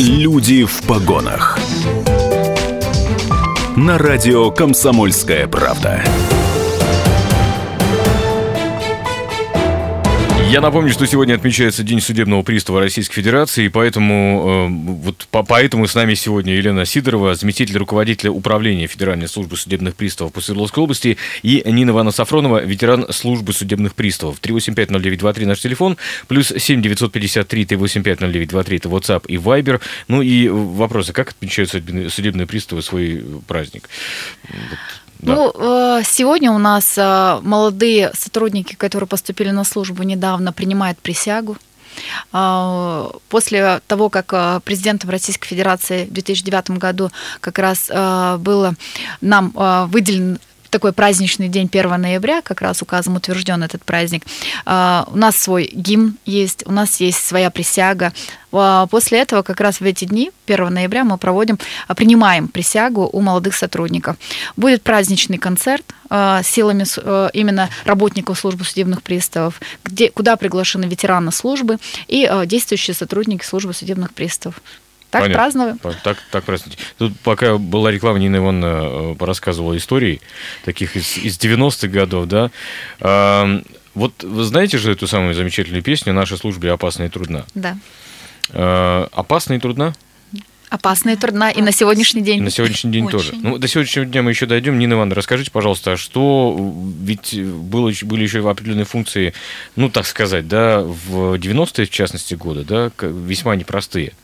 Люди 0.00 0.64
в 0.64 0.82
погонах. 0.82 1.58
На 3.76 3.98
радио 3.98 4.50
«Комсомольская 4.50 5.46
правда». 5.46 6.02
Я 10.50 10.60
напомню, 10.60 10.92
что 10.92 11.06
сегодня 11.06 11.34
отмечается 11.34 11.82
День 11.82 12.00
судебного 12.00 12.42
пристава 12.42 12.78
Российской 12.80 13.14
Федерации, 13.14 13.64
и 13.64 13.68
поэтому, 13.68 14.68
э, 14.68 14.92
вот, 15.02 15.26
по, 15.30 15.42
поэтому 15.42 15.88
с 15.88 15.94
нами 15.94 16.14
сегодня 16.14 16.54
Елена 16.54 16.84
Сидорова, 16.84 17.34
заместитель 17.34 17.76
руководителя 17.78 18.30
управления 18.30 18.86
Федеральной 18.86 19.26
службы 19.26 19.56
судебных 19.56 19.96
приставов 19.96 20.32
по 20.32 20.40
Свердловской 20.40 20.84
области, 20.84 21.16
и 21.42 21.62
Нина 21.66 21.90
Ивановна 21.90 22.12
Сафронова, 22.12 22.62
ветеран 22.62 23.06
службы 23.10 23.52
судебных 23.52 23.94
приставов. 23.94 24.40
3850923 24.40 25.46
наш 25.46 25.60
телефон, 25.60 25.96
плюс 26.28 26.52
7 26.56 26.82
953 26.82 27.64
3850923 27.64 28.76
это 28.76 28.88
WhatsApp 28.88 29.24
и 29.26 29.36
Viber. 29.36 29.80
Ну 30.06 30.22
и 30.22 30.48
вопросы, 30.48 31.12
как 31.12 31.30
отмечают 31.30 31.70
судебные 31.70 32.46
приставы 32.46 32.82
свой 32.82 33.24
праздник? 33.46 33.88
Вот. 34.48 34.78
Ну, 35.24 35.52
э, 35.54 36.02
сегодня 36.04 36.52
у 36.52 36.58
нас 36.58 36.98
э, 36.98 37.40
молодые 37.42 38.12
сотрудники, 38.14 38.74
которые 38.74 39.08
поступили 39.08 39.50
на 39.50 39.64
службу 39.64 40.02
недавно, 40.02 40.52
принимают 40.52 40.98
присягу. 40.98 41.56
Э, 42.32 43.08
после 43.28 43.80
того, 43.86 44.10
как 44.10 44.62
президентом 44.64 45.10
Российской 45.10 45.48
Федерации 45.48 46.04
в 46.04 46.12
2009 46.12 46.70
году 46.72 47.10
как 47.40 47.58
раз 47.58 47.88
было 47.88 48.74
нам 49.20 49.52
выделен 49.88 50.38
такой 50.74 50.92
праздничный 50.92 51.46
день 51.46 51.68
1 51.70 52.00
ноября, 52.00 52.42
как 52.42 52.60
раз 52.60 52.82
указом 52.82 53.14
утвержден 53.14 53.62
этот 53.62 53.84
праздник. 53.84 54.24
А, 54.66 55.06
у 55.06 55.16
нас 55.16 55.36
свой 55.36 55.70
гимн 55.72 56.16
есть, 56.26 56.64
у 56.66 56.72
нас 56.72 56.98
есть 56.98 57.24
своя 57.24 57.48
присяга. 57.50 58.12
А, 58.50 58.88
после 58.88 59.20
этого 59.20 59.42
как 59.42 59.60
раз 59.60 59.78
в 59.78 59.84
эти 59.84 60.04
дни, 60.04 60.32
1 60.48 60.74
ноября, 60.74 61.04
мы 61.04 61.16
проводим, 61.16 61.60
а, 61.86 61.94
принимаем 61.94 62.48
присягу 62.48 63.08
у 63.12 63.20
молодых 63.20 63.54
сотрудников. 63.54 64.16
Будет 64.56 64.82
праздничный 64.82 65.38
концерт 65.38 65.84
силами 66.44 66.84
именно 67.36 67.70
работников 67.84 68.38
службы 68.38 68.64
судебных 68.64 69.02
приставов, 69.02 69.60
где, 69.84 70.10
куда 70.10 70.36
приглашены 70.36 70.84
ветераны 70.84 71.32
службы 71.32 71.78
и 72.08 72.30
действующие 72.46 72.94
сотрудники 72.94 73.44
службы 73.44 73.72
судебных 73.72 74.12
приставов. 74.12 74.60
Так 75.14 75.22
Понятно. 75.22 75.42
празднуем. 75.44 75.78
Так, 76.02 76.18
так 76.32 76.42
празднуйте. 76.42 76.76
Тут 76.98 77.12
пока 77.20 77.56
была 77.56 77.92
реклама, 77.92 78.18
Нина 78.18 78.38
Ивановна 78.38 79.14
э, 79.16 79.24
рассказывала 79.24 79.76
истории 79.76 80.20
таких 80.64 80.96
из, 80.96 81.18
из 81.18 81.38
90-х 81.38 81.86
годов, 81.86 82.26
да. 82.26 82.50
А, 82.98 83.62
вот 83.94 84.24
вы 84.24 84.42
знаете 84.42 84.76
же 84.76 84.90
эту 84.90 85.06
самую 85.06 85.34
замечательную 85.34 85.84
песню 85.84 86.12
«Наша 86.12 86.36
служба 86.36 86.72
опасна 86.72 87.04
и 87.04 87.08
трудна»? 87.08 87.46
Да. 87.54 87.78
А, 88.50 89.06
опасна 89.12 89.54
и 89.54 89.60
трудна? 89.60 89.94
Опасна 90.68 91.10
и 91.10 91.16
трудна 91.16 91.52
и 91.52 91.62
на 91.62 91.70
сегодняшний 91.70 92.22
день. 92.22 92.38
И 92.38 92.40
на 92.40 92.50
сегодняшний 92.50 92.90
день 92.90 93.04
Очень. 93.04 93.12
тоже. 93.12 93.34
Ну, 93.36 93.58
до 93.58 93.68
сегодняшнего 93.68 94.06
дня 94.06 94.24
мы 94.24 94.32
еще 94.32 94.46
дойдем. 94.46 94.80
Нина 94.80 94.94
Ивановна, 94.94 95.14
расскажите, 95.14 95.52
пожалуйста, 95.52 95.92
а 95.92 95.96
что 95.96 96.56
ведь 97.02 97.40
было, 97.40 97.92
были 98.02 98.24
еще 98.24 98.50
определенные 98.50 98.84
функции, 98.84 99.32
ну, 99.76 99.88
так 99.90 100.06
сказать, 100.06 100.48
да, 100.48 100.80
в 100.80 101.36
90-е, 101.36 101.86
в 101.86 101.90
частности, 101.90 102.34
годы, 102.34 102.64
да, 102.64 102.90
весьма 103.00 103.54
непростые. 103.54 104.14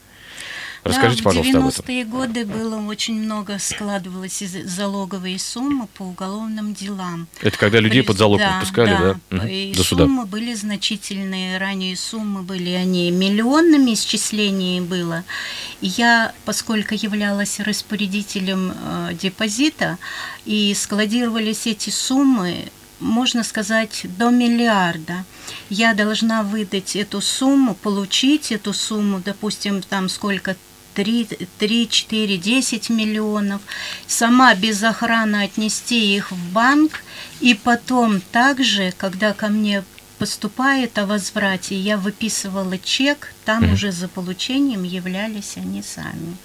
Расскажите, 0.84 1.22
да, 1.22 1.30
пожалуйста, 1.30 1.58
об 1.58 1.64
этом. 1.64 1.70
В 1.70 1.88
90-е 1.88 2.04
годы 2.04 2.46
было 2.46 2.76
очень 2.86 3.20
много 3.20 3.58
складывалось 3.58 4.42
из 4.42 4.52
залоговые 4.66 5.38
суммы 5.38 5.86
по 5.94 6.02
уголовным 6.02 6.74
делам. 6.74 7.28
Это 7.40 7.58
когда 7.58 7.80
людей 7.80 8.02
При... 8.02 8.08
под 8.08 8.18
залог 8.18 8.38
да, 8.38 8.54
выпускали, 8.54 8.90
да? 8.90 9.16
да? 9.30 9.48
И 9.48 9.74
До 9.74 9.84
суда. 9.84 10.04
суммы 10.04 10.24
были 10.24 10.54
значительные. 10.54 11.58
Ранее 11.58 11.96
суммы 11.96 12.42
были, 12.42 12.70
они 12.70 13.10
миллионными 13.10 13.92
исчислений 13.94 14.80
было. 14.80 15.24
И 15.80 15.88
я, 15.88 16.32
поскольку 16.44 16.94
являлась 16.94 17.60
распорядителем 17.60 18.72
э, 18.72 19.14
депозита, 19.20 19.98
и 20.44 20.74
складировались 20.74 21.66
эти 21.66 21.90
суммы 21.90 22.70
можно 23.00 23.42
сказать, 23.44 24.04
до 24.18 24.30
миллиарда. 24.30 25.24
Я 25.70 25.94
должна 25.94 26.42
выдать 26.42 26.96
эту 26.96 27.20
сумму, 27.20 27.74
получить 27.74 28.52
эту 28.52 28.72
сумму, 28.72 29.22
допустим, 29.24 29.82
там 29.82 30.08
сколько 30.08 30.54
3, 31.00 31.28
3, 31.58 31.88
4, 31.88 32.36
10 32.36 32.90
миллионов, 32.90 33.62
сама 34.06 34.54
без 34.54 34.82
охраны 34.82 35.44
отнести 35.44 36.14
их 36.14 36.30
в 36.30 36.52
банк, 36.52 37.02
и 37.40 37.54
потом 37.54 38.20
также, 38.20 38.92
когда 38.98 39.32
ко 39.32 39.48
мне 39.48 39.82
поступает 40.18 40.98
о 40.98 41.06
возврате, 41.06 41.74
я 41.74 41.96
выписывала 41.96 42.76
чек, 42.76 43.32
там 43.46 43.64
mm-hmm. 43.64 43.72
уже 43.72 43.92
за 43.92 44.08
получением 44.08 44.82
являлись 44.82 45.56
они 45.56 45.82
сами. 45.82 46.36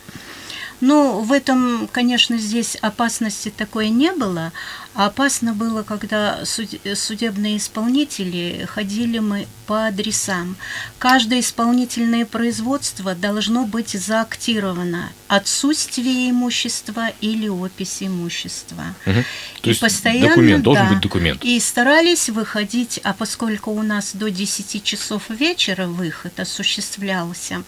Ну, 0.81 1.21
в 1.21 1.31
этом, 1.31 1.87
конечно, 1.91 2.37
здесь 2.37 2.75
опасности 2.75 3.53
такой 3.55 3.89
не 3.89 4.11
было. 4.11 4.51
А 4.93 5.07
опасно 5.07 5.53
было, 5.53 5.83
когда 5.83 6.45
судебные 6.45 7.57
исполнители 7.57 8.65
ходили 8.65 9.19
мы 9.19 9.47
по 9.67 9.87
адресам. 9.87 10.55
Каждое 10.99 11.41
исполнительное 11.41 12.25
производство 12.25 13.13
должно 13.13 13.65
быть 13.65 13.89
заактировано. 13.89 15.11
Отсутствие 15.27 16.29
имущества 16.29 17.09
или 17.19 17.49
опись 17.49 17.97
имущества. 18.01 18.95
Угу. 19.05 19.23
То 19.61 19.69
и 19.69 19.69
есть 19.69 19.81
постоянно, 19.81 20.29
документ, 20.29 20.63
должен 20.63 20.85
да, 20.85 20.93
быть 20.93 21.01
документ. 21.01 21.43
И 21.43 21.59
старались 21.59 22.29
выходить, 22.29 23.01
а 23.03 23.13
поскольку 23.13 23.71
у 23.71 23.83
нас 23.83 24.11
до 24.13 24.29
10 24.31 24.81
часов 24.83 25.29
вечера 25.29 25.87
выход 25.87 26.39
осуществлялся, 26.39 27.63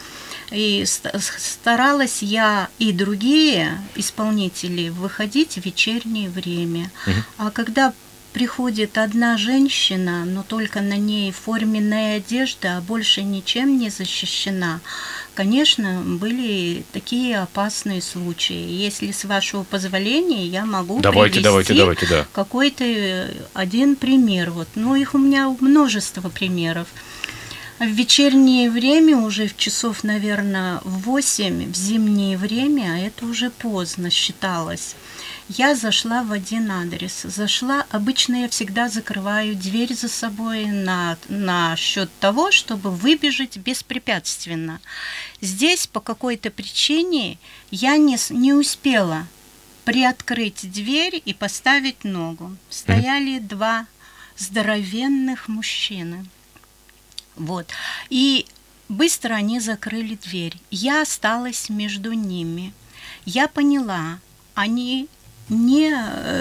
и 0.51 0.85
старалась 0.85 2.21
я 2.21 2.69
и 2.79 2.91
другие 2.91 3.81
исполнители 3.95 4.89
выходить 4.89 5.55
в 5.55 5.65
вечернее 5.65 6.29
время. 6.29 6.91
Угу. 7.05 7.15
А 7.37 7.51
когда 7.51 7.93
приходит 8.37 8.99
одна 8.99 9.35
женщина, 9.37 10.23
но 10.23 10.43
только 10.43 10.81
на 10.81 10.95
ней 10.95 11.31
форменная 11.31 12.17
одежда, 12.17 12.77
а 12.77 12.81
больше 12.81 13.23
ничем 13.23 13.79
не 13.79 13.89
защищена, 13.89 14.79
конечно, 15.33 16.03
были 16.05 16.83
такие 16.93 17.39
опасные 17.39 17.99
случаи. 17.99 18.53
Если 18.53 19.11
с 19.11 19.25
вашего 19.25 19.63
позволения, 19.63 20.45
я 20.45 20.65
могу 20.65 20.99
давайте, 20.99 21.35
привести 21.35 21.43
давайте, 21.43 21.73
давайте, 21.73 22.05
да. 22.05 22.27
какой-то 22.31 23.27
один 23.53 23.95
пример. 23.95 24.51
Вот. 24.51 24.67
Ну, 24.75 24.95
их 24.95 25.15
у 25.15 25.17
меня 25.17 25.49
множество 25.59 26.29
примеров. 26.29 26.87
В 27.79 27.85
вечернее 27.85 28.71
время, 28.71 29.17
уже 29.17 29.47
в 29.47 29.55
часов, 29.55 30.03
наверное, 30.03 30.81
в 30.83 31.01
8, 31.01 31.71
в 31.71 31.75
зимнее 31.75 32.35
время, 32.35 32.93
а 32.93 32.97
это 32.97 33.23
уже 33.27 33.51
поздно 33.51 34.09
считалось, 34.09 34.95
я 35.47 35.75
зашла 35.75 36.23
в 36.23 36.31
один 36.31 36.71
адрес. 36.71 37.21
Зашла, 37.21 37.85
обычно 37.91 38.41
я 38.41 38.49
всегда 38.49 38.89
закрываю 38.89 39.55
дверь 39.55 39.93
за 39.93 40.09
собой 40.09 40.65
на, 40.65 41.19
на 41.29 41.75
счет 41.75 42.09
того, 42.19 42.49
чтобы 42.49 42.89
выбежать 42.89 43.57
беспрепятственно. 43.57 44.81
Здесь 45.39 45.85
по 45.85 45.99
какой-то 45.99 46.49
причине 46.49 47.37
я 47.69 47.97
не, 47.97 48.17
не 48.31 48.53
успела 48.53 49.27
приоткрыть 49.85 50.69
дверь 50.71 51.21
и 51.23 51.33
поставить 51.35 52.03
ногу. 52.03 52.57
Стояли 52.71 53.37
два 53.37 53.85
здоровенных 54.35 55.47
мужчины. 55.47 56.25
Вот. 57.37 57.67
И 58.09 58.45
быстро 58.89 59.33
они 59.33 59.59
закрыли 59.59 60.15
дверь. 60.15 60.55
Я 60.71 61.01
осталась 61.01 61.69
между 61.69 62.13
ними. 62.13 62.73
Я 63.25 63.47
поняла, 63.47 64.19
они 64.53 65.07
не, 65.49 65.93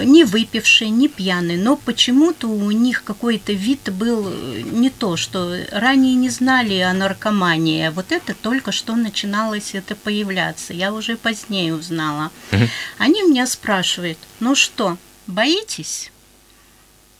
не 0.05 0.25
выпившие, 0.25 0.89
не 0.89 1.07
пьяные, 1.07 1.57
но 1.57 1.77
почему-то 1.77 2.47
у 2.47 2.71
них 2.71 3.03
какой-то 3.03 3.53
вид 3.53 3.91
был 3.93 4.29
не 4.63 4.89
то, 4.89 5.15
что 5.15 5.57
ранее 5.71 6.15
не 6.15 6.29
знали 6.29 6.79
о 6.79 6.93
наркомании, 6.93 7.85
а 7.85 7.91
вот 7.91 8.11
это 8.11 8.33
только 8.33 8.71
что 8.71 8.95
начиналось 8.95 9.75
это 9.75 9.95
появляться. 9.95 10.73
Я 10.73 10.93
уже 10.93 11.15
позднее 11.15 11.73
узнала. 11.73 12.31
Угу. 12.51 12.63
Они 12.97 13.21
меня 13.23 13.47
спрашивают, 13.47 14.17
ну 14.39 14.55
что, 14.55 14.97
боитесь? 15.25 16.11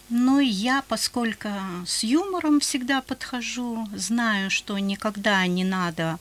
Ну, 0.10 0.40
я, 0.40 0.84
поскольку 0.88 1.50
с 1.86 2.04
юмором 2.04 2.62
всегда 2.62 3.02
подхожу, 3.02 3.88
знаю, 3.94 4.50
что 4.50 4.78
никогда 4.78 5.46
не 5.48 5.66
надо 5.66 6.18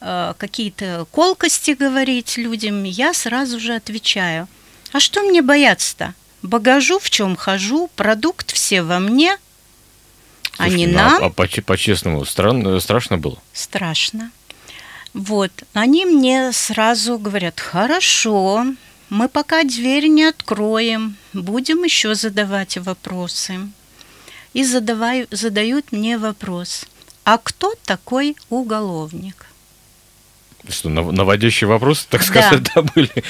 э, 0.00 0.34
какие-то 0.36 1.06
колкости 1.12 1.70
говорить 1.70 2.36
людям, 2.36 2.82
я 2.82 3.14
сразу 3.14 3.60
же 3.60 3.74
отвечаю. 3.74 4.48
А 4.92 4.98
что 4.98 5.22
мне 5.22 5.40
бояться-то? 5.40 6.14
Багажу, 6.42 6.98
в 6.98 7.10
чем 7.10 7.36
хожу, 7.36 7.88
продукт 7.94 8.52
все 8.52 8.82
во 8.82 8.98
мне, 8.98 9.38
а 10.56 10.64
Слушайте, 10.64 10.74
а 10.74 10.78
не 10.78 10.86
ну, 10.88 10.98
нам. 10.98 11.24
А, 11.24 11.26
а 11.26 11.30
по-честному, 11.62 12.24
по 12.24 12.80
страшно 12.80 13.18
было? 13.18 13.38
Страшно. 13.52 14.32
Вот, 15.14 15.52
они 15.72 16.04
мне 16.06 16.52
сразу 16.52 17.18
говорят, 17.18 17.60
хорошо, 17.60 18.66
мы 19.10 19.28
пока 19.28 19.64
дверь 19.64 20.06
не 20.06 20.24
откроем, 20.24 21.16
будем 21.32 21.84
еще 21.84 22.14
задавать 22.14 22.76
вопросы. 22.78 23.60
И 24.54 24.64
задавай, 24.64 25.26
задают 25.30 25.92
мне 25.92 26.18
вопрос, 26.18 26.86
а 27.24 27.38
кто 27.38 27.74
такой 27.84 28.36
уголовник? 28.48 29.46
Что, 30.68 30.88
наводящие 30.88 31.68
вопросы, 31.68 32.06
так 32.10 32.22
сказать, 32.22 32.62
да, 32.62 32.70
да 32.74 32.82
были? 32.82 33.24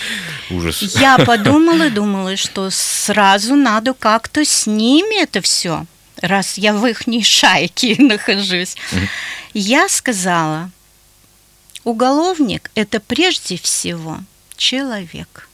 Ужас. 0.51 0.83
Я 0.97 1.19
подумала, 1.19 1.91
думала, 1.91 2.37
что 2.37 2.71
сразу 2.71 3.55
надо 3.55 3.95
как-то 3.95 4.45
с 4.45 4.67
ними 4.67 5.23
это 5.23 5.41
все 5.41 5.87
раз 6.21 6.59
я 6.59 6.75
в 6.75 6.87
их 6.87 7.03
шайке 7.25 7.97
нахожусь. 7.99 8.77
Я 9.55 9.89
сказала, 9.89 10.71
уголовник– 11.85 12.71
это 12.75 13.01
прежде 13.01 13.57
всего 13.57 14.19
человек. 14.57 15.48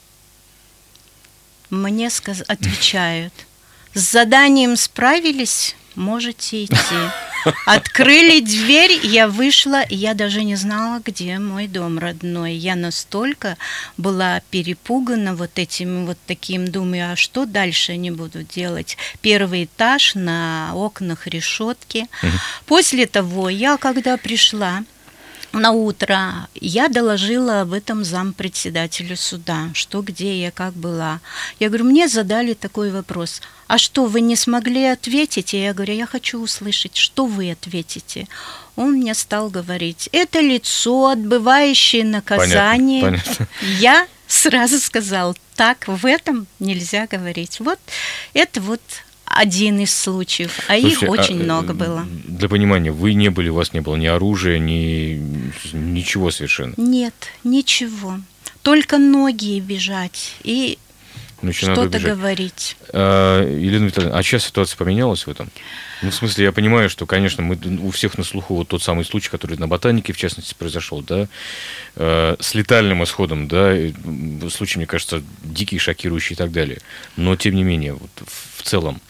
Мне 1.75 2.09
сказ... 2.11 2.43
отвечают, 2.47 3.33
с 3.95 4.13
заданием 4.13 4.77
справились, 4.77 5.75
можете 5.97 6.65
идти. 6.65 6.75
Открыли 7.67 8.41
дверь, 8.41 9.01
я 9.03 9.29
вышла, 9.29 9.83
и 9.83 9.95
я 9.97 10.15
даже 10.15 10.45
не 10.45 10.57
знала, 10.57 11.03
где 11.05 11.39
мой 11.39 11.67
дом 11.67 11.99
родной. 11.99 12.55
Я 12.55 12.75
настолько 12.75 13.59
была 13.99 14.41
перепугана 14.51 15.35
вот 15.35 15.59
этим 15.59 16.07
вот 16.07 16.17
таким, 16.27 16.67
думаю, 16.69 17.13
а 17.13 17.17
что 17.17 17.45
дальше 17.45 17.93
они 17.93 18.11
будут 18.11 18.49
делать? 18.49 18.97
Первый 19.21 19.65
этаж 19.65 20.15
на 20.15 20.71
окнах 20.75 21.27
решетки. 21.27 22.07
После 22.67 23.07
того, 23.07 23.51
я 23.51 23.77
когда 23.77 24.17
пришла, 24.17 24.85
на 25.55 25.73
утро 25.73 26.49
я 26.55 26.89
доложила 26.89 27.61
об 27.61 27.73
этом 27.73 28.05
зампредседателю 28.05 29.17
суда, 29.17 29.71
что 29.73 30.03
где 30.03 30.41
я, 30.41 30.51
как 30.51 30.75
была. 30.75 31.21
Я 31.61 31.69
говорю, 31.69 31.85
мне 31.85 32.09
задали 32.09 32.55
такой 32.55 32.91
вопрос, 32.91 33.41
а 33.67 33.79
что, 33.79 34.07
вы 34.07 34.21
не 34.21 34.37
смогли 34.37 34.85
ответить? 34.85 35.55
И 35.55 35.63
я 35.63 35.73
говорю, 35.73 35.95
я 35.95 36.07
хочу 36.07 36.41
услышать, 36.41 36.97
что 36.97 37.27
вы 37.27 37.53
ответите. 37.53 38.29
Он 38.77 38.93
мне 38.93 39.15
стал 39.15 39.49
говорить, 39.49 40.09
это 40.13 40.41
лицо, 40.41 41.09
отбывающее 41.09 42.05
наказание. 42.05 43.03
Понятно, 43.03 43.35
понятно. 43.37 43.49
Я 43.79 44.07
сразу 44.27 44.79
сказал, 44.79 45.37
так, 45.55 45.87
в 45.87 46.05
этом 46.07 46.47
нельзя 46.59 47.07
говорить. 47.07 47.61
Вот 47.61 47.79
это 48.33 48.61
вот 48.61 48.81
один 49.35 49.79
из 49.81 49.95
случаев, 49.95 50.61
а 50.69 50.79
Слушайте, 50.79 51.07
их 51.07 51.11
очень 51.11 51.41
а, 51.41 51.45
много 51.45 51.75
было. 51.75 52.07
Для 52.27 52.49
понимания, 52.49 52.93
вы 52.93 53.15
не 53.15 53.31
были, 53.31 53.49
у 53.49 53.55
вас 53.55 53.73
не 53.73 53.81
было 53.81 53.97
ни 53.97 54.07
оружия, 54.07 54.59
ни 54.59 55.21
ничего 55.73 56.31
совершенно? 56.31 56.75
Нет, 56.77 57.15
ничего. 57.43 58.21
Только 58.63 58.99
ноги 58.99 59.61
бежать 59.61 60.37
и 60.43 60.79
ну, 61.43 61.53
что-то 61.53 61.99
говорить. 61.99 62.77
А, 62.93 63.43
Елена 63.47 63.87
Витальевна, 63.87 64.19
а 64.19 64.23
сейчас 64.23 64.45
ситуация 64.45 64.79
поменялась 64.79 65.27
в 65.27 65.31
этом? 65.31 65.51
Ну, 66.03 66.11
в 66.11 66.15
смысле, 66.15 66.45
я 66.45 66.53
понимаю, 66.53 66.89
что, 66.89 67.07
конечно, 67.07 67.43
мы, 67.43 67.59
у 67.83 67.91
всех 67.91 68.17
на 68.17 68.25
слуху 68.25 68.55
вот 68.55 68.69
тот 68.69 68.83
самый 68.83 69.05
случай, 69.05 69.31
который 69.31 69.59
на 69.59 69.69
ботанике, 69.69 70.13
в 70.13 70.17
частности, 70.17 70.55
произошел, 70.55 71.03
да, 71.03 71.29
э, 71.97 72.37
с 72.41 72.55
летальным 72.55 73.05
исходом, 73.05 73.49
да, 73.49 73.75
случай, 74.51 74.79
мне 74.79 74.87
кажется, 74.87 75.23
дикий, 75.43 75.79
шокирующий 75.79 76.35
и 76.35 76.37
так 76.37 76.53
далее. 76.53 76.79
Но, 77.17 77.37
тем 77.37 77.55
не 77.55 77.63
менее, 77.63 77.95
вот 77.95 78.11
в 78.27 78.63
целом, 78.63 79.01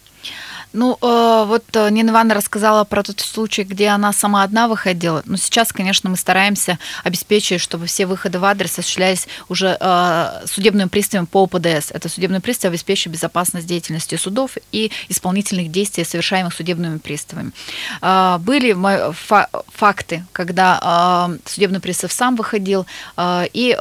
ну, 0.74 0.98
э, 1.00 1.44
вот 1.46 1.64
э, 1.74 1.88
Нина 1.90 2.10
Ивановна 2.10 2.34
рассказала 2.34 2.84
про 2.84 3.04
тот 3.04 3.20
случай, 3.20 3.62
где 3.62 3.88
она 3.88 4.12
сама 4.12 4.42
одна 4.42 4.66
выходила. 4.66 5.22
Но 5.24 5.36
сейчас, 5.36 5.72
конечно, 5.72 6.10
мы 6.10 6.16
стараемся 6.16 6.80
обеспечить, 7.04 7.60
чтобы 7.60 7.86
все 7.86 8.06
выходы 8.06 8.40
в 8.40 8.44
адрес 8.44 8.76
осуществлялись 8.78 9.28
уже 9.48 9.76
э, 9.80 10.42
судебным 10.46 10.88
приставом 10.88 11.26
по 11.26 11.44
ОПДС. 11.44 11.92
Это 11.92 12.08
судебный 12.08 12.40
пристав 12.40 12.70
обеспечивает 12.70 13.16
безопасность 13.16 13.68
деятельности 13.68 14.16
судов 14.16 14.56
и 14.72 14.90
исполнительных 15.08 15.70
действий, 15.70 16.04
совершаемых 16.04 16.52
судебными 16.52 16.98
приставами. 16.98 17.52
Были 18.38 18.74
факты, 19.76 20.24
когда 20.32 21.28
судебный 21.44 21.80
пристав 21.80 22.12
сам 22.12 22.34
выходил, 22.34 22.86
и 23.18 23.76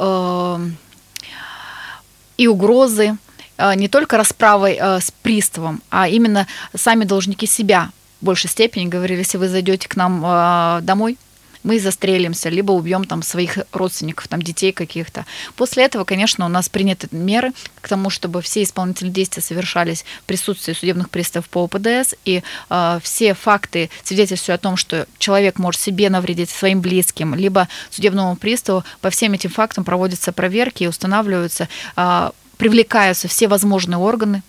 и 2.36 2.48
угрозы, 2.48 3.16
Э, 3.26 3.33
не 3.58 3.88
только 3.88 4.16
расправой 4.16 4.78
э, 4.80 5.00
с 5.00 5.10
приставом, 5.22 5.82
а 5.90 6.08
именно 6.08 6.46
сами 6.74 7.04
должники 7.04 7.46
себя 7.46 7.90
в 8.20 8.24
большей 8.24 8.50
степени 8.50 8.86
говорили, 8.86 9.18
если 9.18 9.38
вы 9.38 9.48
зайдете 9.48 9.88
к 9.88 9.96
нам 9.96 10.22
э, 10.24 10.80
домой, 10.82 11.18
мы 11.64 11.80
застрелимся, 11.80 12.50
либо 12.50 12.72
убьем 12.72 13.04
там 13.04 13.22
своих 13.22 13.58
родственников, 13.72 14.28
там 14.28 14.40
детей 14.40 14.70
каких-то. 14.70 15.24
После 15.56 15.84
этого, 15.84 16.04
конечно, 16.04 16.44
у 16.44 16.48
нас 16.48 16.68
приняты 16.68 17.08
меры 17.10 17.52
к 17.80 17.88
тому, 17.88 18.10
чтобы 18.10 18.42
все 18.42 18.62
исполнительные 18.62 19.12
действия 19.12 19.42
совершались 19.42 20.04
в 20.22 20.24
присутствии 20.24 20.74
судебных 20.74 21.10
приставов 21.10 21.48
по 21.48 21.64
ОПДС, 21.64 22.14
и 22.24 22.42
э, 22.70 22.98
все 23.02 23.34
факты 23.34 23.90
свидетельствуют 24.04 24.60
о 24.60 24.62
том, 24.62 24.76
что 24.76 25.06
человек 25.18 25.58
может 25.58 25.80
себе 25.80 26.10
навредить 26.10 26.50
своим 26.50 26.80
близким, 26.80 27.34
либо 27.34 27.68
судебному 27.90 28.36
приставу, 28.36 28.84
по 29.00 29.10
всем 29.10 29.32
этим 29.32 29.50
фактам 29.50 29.84
проводятся 29.84 30.32
проверки 30.32 30.84
и 30.84 30.86
устанавливаются 30.88 31.68
э, 31.96 32.30
привлекаются 32.56 33.28
все 33.28 33.48
возможные 33.48 33.98
органы, 33.98 34.42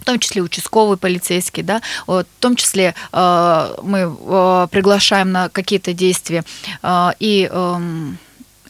в 0.00 0.04
том 0.04 0.18
числе 0.18 0.42
участковый 0.42 0.96
полицейский, 0.96 1.62
да, 1.62 1.82
в 2.06 2.24
том 2.40 2.56
числе 2.56 2.94
э, 3.12 3.74
мы 3.82 3.98
э, 4.00 4.68
приглашаем 4.70 5.30
на 5.30 5.48
какие-то 5.50 5.92
действия 5.92 6.44
э, 6.82 7.10
и 7.20 7.48
э, 7.50 7.80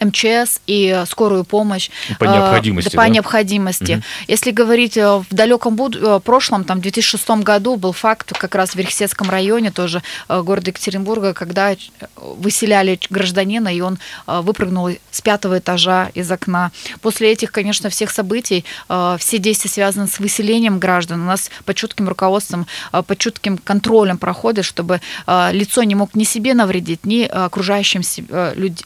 МЧС 0.00 0.60
и 0.66 1.04
скорую 1.06 1.44
помощь. 1.44 1.90
По 2.18 2.24
необходимости. 2.24 2.96
По 2.96 3.02
да? 3.02 3.08
необходимости. 3.08 3.92
Угу. 3.92 4.02
Если 4.28 4.50
говорить 4.50 4.96
э, 4.96 5.16
в 5.18 5.26
далеком 5.30 5.76
буд- 5.76 5.98
э, 6.00 6.20
прошлом, 6.20 6.64
там, 6.64 6.78
в 6.78 6.82
2006 6.82 7.28
году 7.42 7.76
был 7.76 7.92
факт 7.92 8.32
как 8.36 8.54
раз 8.54 8.70
в 8.70 8.74
Верхесецком 8.76 9.30
районе 9.30 9.70
тоже 9.70 10.02
э, 10.28 10.42
города 10.42 10.70
Екатеринбурга, 10.70 11.34
когда 11.34 11.74
выселяли 12.16 12.98
гражданина, 13.10 13.74
и 13.74 13.80
он 13.80 13.98
выпрыгнул 14.26 14.90
с 15.10 15.20
пятого 15.20 15.58
этажа 15.58 16.10
из 16.14 16.30
окна. 16.30 16.72
После 17.00 17.32
этих, 17.32 17.52
конечно, 17.52 17.90
всех 17.90 18.10
событий 18.10 18.64
все 19.18 19.38
действия 19.38 19.70
связаны 19.70 20.08
с 20.08 20.18
выселением 20.18 20.78
граждан. 20.78 21.22
У 21.22 21.24
нас 21.24 21.50
под 21.64 21.76
чутким 21.76 22.08
руководством, 22.08 22.66
под 22.90 23.18
чутким 23.18 23.58
контролем 23.58 24.18
проходит, 24.18 24.64
чтобы 24.64 25.00
лицо 25.26 25.82
не 25.82 25.94
мог 25.94 26.14
ни 26.14 26.24
себе 26.24 26.54
навредить, 26.54 27.04
ни 27.04 27.22
окружающим 27.22 28.02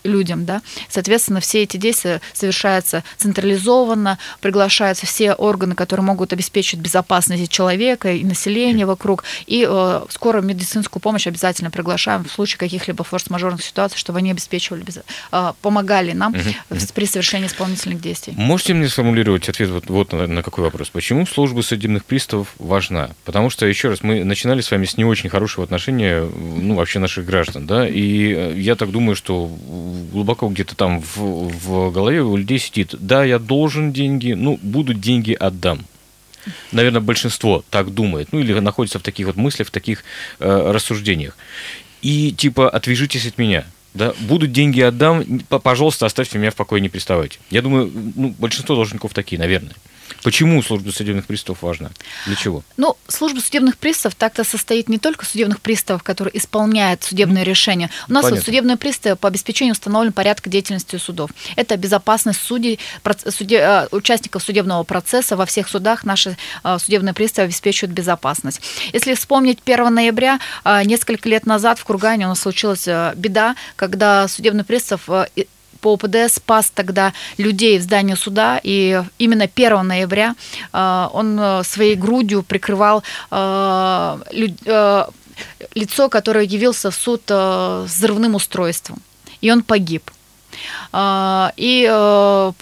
людям. 0.05 0.45
Да? 0.45 0.63
Соответственно, 1.05 1.41
все 1.41 1.63
эти 1.65 1.77
действия 1.77 2.23
совершаются 2.33 3.05
централизованно, 3.19 4.19
приглашаются 4.41 5.05
все 5.05 5.35
органы, 5.35 5.75
которые 5.75 6.03
могут 6.03 6.33
обеспечить 6.33 6.81
безопасность 6.81 7.51
человека 7.51 8.11
и 8.11 8.25
населения 8.25 8.87
вокруг, 8.87 9.23
и 9.47 9.67
э, 9.69 10.03
скорую 10.09 10.45
медицинскую 10.45 11.03
помощь 11.03 11.27
обязательно 11.27 11.71
приглашаем 11.71 12.25
в 12.25 12.33
случае 12.33 12.59
каких-либо 12.59 13.05
форс-мажорных 13.05 13.63
ситуаций, 13.63 13.99
чтобы 13.99 14.21
они 14.21 14.31
обеспечивали, 14.31 14.83
без... 14.83 15.01
э, 15.31 15.53
помогали 15.61 16.13
нам 16.13 16.33
угу. 16.33 16.79
при 16.95 17.05
совершении 17.05 17.49
исполнительных 17.49 18.01
действий. 18.01 18.33
Можете 18.35 18.73
мне 18.73 18.89
сформулировать 18.89 19.47
ответ 19.51 19.69
вот, 19.69 19.91
вот 19.91 20.13
на, 20.15 20.27
на 20.27 20.43
какой 20.43 20.65
вопрос? 20.65 20.89
Почему 20.89 21.27
служба 21.27 21.61
судебных 21.61 22.07
приставов 22.07 22.55
важна? 22.59 23.11
Потому 23.27 23.51
что, 23.51 23.67
еще 23.67 23.91
раз, 23.91 24.03
мы 24.03 24.25
начинали 24.25 24.63
с 24.63 24.71
вами 24.71 24.87
с 24.87 24.97
не 24.97 25.05
очень 25.05 25.29
хорошего 25.29 25.65
отношения, 25.65 26.27
ну, 26.35 26.77
вообще 26.77 26.99
наших 26.99 27.27
граждан, 27.27 27.67
да, 27.67 27.87
и 27.87 28.33
э, 28.33 28.55
я 28.57 28.75
так 28.75 28.91
думаю, 28.91 29.17
что 29.17 29.51
глубоко 30.11 30.49
где-то 30.49 30.75
там 30.75 30.94
в, 31.01 31.49
в 31.49 31.93
голове 31.93 32.23
у 32.23 32.37
людей 32.37 32.59
сидит, 32.59 32.95
да, 32.99 33.25
я 33.25 33.39
должен 33.39 33.93
деньги, 33.93 34.33
ну, 34.33 34.59
будут 34.63 35.01
деньги, 35.01 35.33
отдам. 35.33 35.85
Наверное, 36.73 37.01
большинство 37.01 37.65
так 37.71 37.95
думает, 37.95 38.29
ну 38.33 38.39
или 38.39 38.53
находится 38.59 38.99
в 38.99 39.03
таких 39.03 39.27
вот 39.27 39.37
мыслях, 39.37 39.69
в 39.69 39.71
таких 39.71 40.05
э, 40.41 40.71
рассуждениях. 40.73 41.37
И 42.03 42.33
типа, 42.33 42.69
отвяжитесь 42.69 43.27
от 43.27 43.39
меня. 43.39 43.65
Да, 43.95 44.13
будут 44.21 44.51
деньги 44.53 44.81
отдам, 44.81 45.25
пожалуйста, 45.49 46.07
оставьте 46.07 46.37
меня 46.37 46.51
в 46.51 46.57
покое, 46.57 46.83
не 46.83 46.89
приставайте. 46.89 47.39
Я 47.51 47.63
думаю, 47.63 47.91
ну, 48.17 48.35
большинство 48.39 48.75
должников 48.75 49.15
такие, 49.15 49.39
наверное. 49.39 49.75
Почему 50.23 50.63
служба 50.63 50.91
судебных 50.91 51.27
приставов 51.27 51.63
важна? 51.63 51.91
Для 52.27 52.35
чего? 52.35 52.63
Ну, 52.77 52.97
служба 53.09 53.41
судебных 53.41 53.77
приставов 53.77 54.15
так-то 54.15 54.43
состоит 54.45 54.89
не 54.89 54.99
только 54.99 55.27
судебных 55.27 55.61
приставов, 55.61 56.03
которые 56.03 56.37
исполняют 56.39 57.03
судебные 57.03 57.45
решения. 57.45 57.91
У 58.09 58.13
нас 58.13 58.31
вот 58.31 58.41
судебные 58.41 58.77
приставы 58.77 59.17
по 59.17 59.29
обеспечению 59.29 59.73
установлен 59.73 60.13
порядка 60.13 60.49
деятельности 60.49 60.97
судов. 60.97 61.31
Это 61.57 61.77
безопасность 61.77 62.41
судей, 62.41 62.79
суде, 63.29 63.59
э, 63.59 63.89
участников 63.91 64.43
судебного 64.43 64.83
процесса 64.85 65.37
во 65.37 65.47
всех 65.47 65.69
судах. 65.69 66.05
Наши 66.05 66.37
э, 66.63 66.79
судебные 66.79 67.13
приставы 67.13 67.47
обеспечивают 67.47 67.95
безопасность. 67.95 68.61
Если 68.93 69.15
вспомнить 69.15 69.59
1 69.65 69.95
ноября, 69.95 70.41
э, 70.65 70.83
несколько 70.85 71.29
лет 71.29 71.45
назад 71.47 71.79
в 71.79 71.85
Кургане 71.85 72.27
у 72.27 72.29
нас 72.31 72.41
случилась 72.41 72.87
беда, 73.15 73.57
когда 73.77 74.27
судебный 74.29 74.65
пристав 74.65 75.09
по 75.85 75.93
ОПД 75.93 76.33
спас 76.33 76.71
тогда 76.75 77.13
людей 77.37 77.79
в 77.79 77.83
здании 77.83 78.15
суда, 78.15 78.59
и 78.63 79.03
именно 79.19 79.45
1 79.45 79.87
ноября 79.87 80.35
э, 80.73 81.09
он 81.13 81.39
э, 81.39 81.63
своей 81.63 81.95
грудью 81.95 82.43
прикрывал 82.43 83.03
э, 83.31 84.19
лицо, 85.75 86.09
которое 86.09 86.45
явился 86.45 86.91
в 86.91 86.95
суд 86.95 87.23
взрывным 87.29 88.35
устройством, 88.35 89.03
и 89.43 89.51
он 89.51 89.63
погиб. 89.63 90.11
А, 90.93 91.53
и 91.57 91.89
э, 91.91 92.53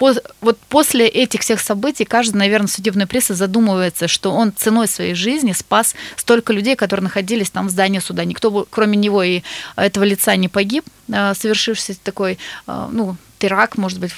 вот 0.40 0.58
после 0.68 1.06
этих 1.06 1.40
всех 1.40 1.60
событий 1.60 2.04
каждый, 2.04 2.36
наверное, 2.36 2.68
судебной 2.68 3.06
пресса 3.06 3.34
задумывается, 3.34 4.08
что 4.08 4.32
он 4.32 4.52
ценой 4.54 4.88
своей 4.88 5.14
жизни 5.14 5.52
спас 5.52 5.94
столько 6.16 6.52
людей, 6.52 6.76
которые 6.76 7.04
находились 7.04 7.50
там 7.50 7.68
в 7.68 7.70
здании 7.70 7.98
суда. 7.98 8.24
Никто, 8.24 8.66
кроме 8.70 8.96
него 8.96 9.22
и 9.22 9.42
этого 9.76 10.04
лица, 10.04 10.36
не 10.36 10.48
погиб, 10.48 10.84
э, 11.08 11.34
совершивший 11.34 11.96
такой, 12.02 12.38
э, 12.66 12.88
ну, 12.90 13.16
теракт, 13.42 13.76
может 13.76 13.98
быть, 13.98 14.12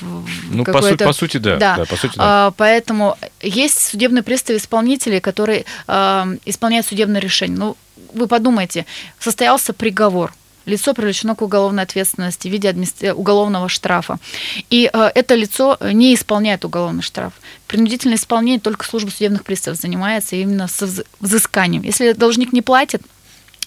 ну, 0.50 0.64
по, 0.64 0.82
су- 0.82 0.98
по 0.98 1.12
сути, 1.14 1.38
да. 1.38 1.56
да. 1.56 1.76
да, 1.76 1.84
по 1.86 1.96
сути, 1.96 2.16
да. 2.16 2.48
А, 2.48 2.50
поэтому 2.50 3.16
есть 3.40 3.78
судебные 3.88 4.22
приставы 4.22 4.58
исполнители, 4.58 5.18
которые 5.18 5.64
а, 5.86 6.28
исполняют 6.44 6.86
судебное 6.86 7.22
решение. 7.22 7.56
Ну, 7.56 7.76
вы 8.12 8.26
подумайте, 8.26 8.84
состоялся 9.18 9.72
приговор, 9.72 10.34
лицо 10.66 10.94
привлечено 10.94 11.34
к 11.34 11.42
уголовной 11.42 11.82
ответственности 11.82 12.48
в 12.48 12.50
виде 12.50 12.74
уголовного 13.12 13.68
штрафа. 13.68 14.18
И 14.70 14.90
э, 14.92 15.10
это 15.14 15.34
лицо 15.34 15.78
не 15.80 16.14
исполняет 16.14 16.64
уголовный 16.64 17.02
штраф. 17.02 17.32
Принудительное 17.66 18.16
исполнение 18.16 18.60
только 18.60 18.84
служба 18.84 19.10
судебных 19.10 19.44
приставов 19.44 19.80
занимается 19.80 20.36
именно 20.36 20.68
с 20.68 21.04
взысканием. 21.20 21.82
Если 21.82 22.12
должник 22.12 22.52
не 22.52 22.62
платит, 22.62 23.02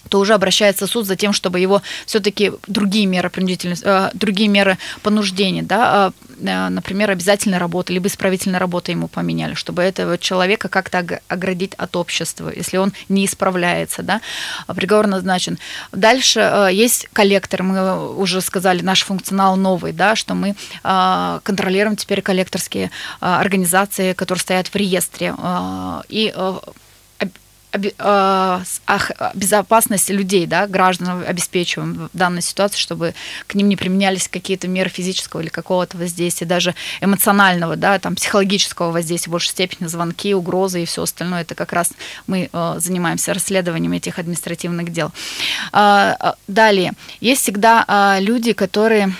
то 0.08 0.20
уже 0.20 0.34
обращается 0.34 0.86
суд 0.86 1.06
за 1.06 1.16
тем, 1.16 1.32
чтобы 1.32 1.60
его 1.60 1.82
все-таки 2.06 2.52
другие 2.66 3.06
меры 3.06 3.30
принудительности, 3.30 3.84
э, 3.86 4.10
другие 4.14 4.48
меры 4.48 4.78
понуждения, 5.02 5.62
да, 5.62 6.12
э, 6.40 6.46
э, 6.46 6.68
например, 6.68 7.10
обязательной 7.10 7.58
работы, 7.58 7.92
либо 7.92 8.06
исправительной 8.06 8.58
работы 8.58 8.92
ему 8.92 9.08
поменяли, 9.08 9.54
чтобы 9.54 9.82
этого 9.82 10.18
человека 10.18 10.68
как-то 10.68 11.20
оградить 11.28 11.74
от 11.74 11.96
общества, 11.96 12.52
если 12.54 12.76
он 12.78 12.92
не 13.08 13.26
исправляется, 13.26 14.02
да, 14.02 14.20
а 14.66 14.74
приговор 14.74 15.06
назначен. 15.06 15.58
Дальше 15.92 16.70
есть 16.72 17.08
коллектор, 17.12 17.62
мы 17.62 18.14
уже 18.14 18.40
сказали, 18.40 18.82
наш 18.82 19.02
функционал 19.02 19.56
новый, 19.56 19.92
да, 19.92 20.16
что 20.16 20.34
мы 20.34 20.54
контролируем 20.82 21.96
теперь 21.96 22.22
коллекторские 22.22 22.90
организации, 23.20 24.12
которые 24.12 24.40
стоят 24.40 24.68
в 24.68 24.76
реестре, 24.76 25.34
и 26.08 26.28
Э, 26.34 26.58
безопасность 29.34 30.08
людей, 30.08 30.46
да, 30.46 30.66
граждан 30.66 31.24
обеспечиваем 31.26 32.08
в 32.12 32.16
данной 32.16 32.40
ситуации, 32.40 32.78
чтобы 32.78 33.14
к 33.46 33.54
ним 33.54 33.68
не 33.68 33.76
применялись 33.76 34.28
какие-то 34.28 34.68
меры 34.68 34.88
физического 34.88 35.40
или 35.40 35.48
какого-то 35.48 35.98
воздействия, 35.98 36.46
даже 36.46 36.74
эмоционального, 37.00 37.76
да, 37.76 37.98
там, 37.98 38.14
психологического 38.14 38.90
воздействия 38.90 39.30
в 39.30 39.32
большей 39.32 39.50
степени, 39.50 39.86
звонки, 39.86 40.34
угрозы 40.34 40.82
и 40.82 40.86
все 40.86 41.02
остальное. 41.02 41.42
Это 41.42 41.54
как 41.54 41.72
раз 41.72 41.92
мы 42.26 42.48
э, 42.50 42.74
занимаемся 42.78 43.34
расследованием 43.34 43.92
этих 43.92 44.18
административных 44.18 44.90
дел. 44.90 45.12
А, 45.72 46.16
а, 46.18 46.34
далее, 46.46 46.92
есть 47.20 47.42
всегда 47.42 48.18
люди, 48.20 48.52
которые 48.52 49.12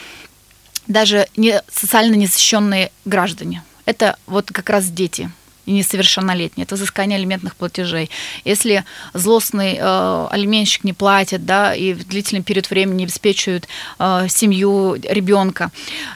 даже 0.86 1.28
не 1.36 1.62
социально 1.70 2.14
незащищенные 2.14 2.90
граждане. 3.04 3.62
Это 3.84 4.16
вот 4.26 4.50
как 4.50 4.70
раз 4.70 4.86
дети– 4.86 5.30
и 5.68 5.72
несовершеннолетние. 5.72 6.64
Это 6.64 6.76
взыскание 6.76 7.18
алиментных 7.18 7.54
платежей. 7.54 8.10
Если 8.44 8.84
злостный 9.12 9.76
э, 9.78 10.26
алименщик 10.30 10.82
не 10.84 10.94
платит, 10.94 11.44
да, 11.44 11.74
и 11.74 11.92
в 11.92 12.08
длительный 12.08 12.42
период 12.42 12.70
времени 12.70 12.98
не 12.98 13.04
обеспечивает 13.04 13.68
э, 13.98 14.26
семью 14.28 14.94
ребенка, 14.94 15.70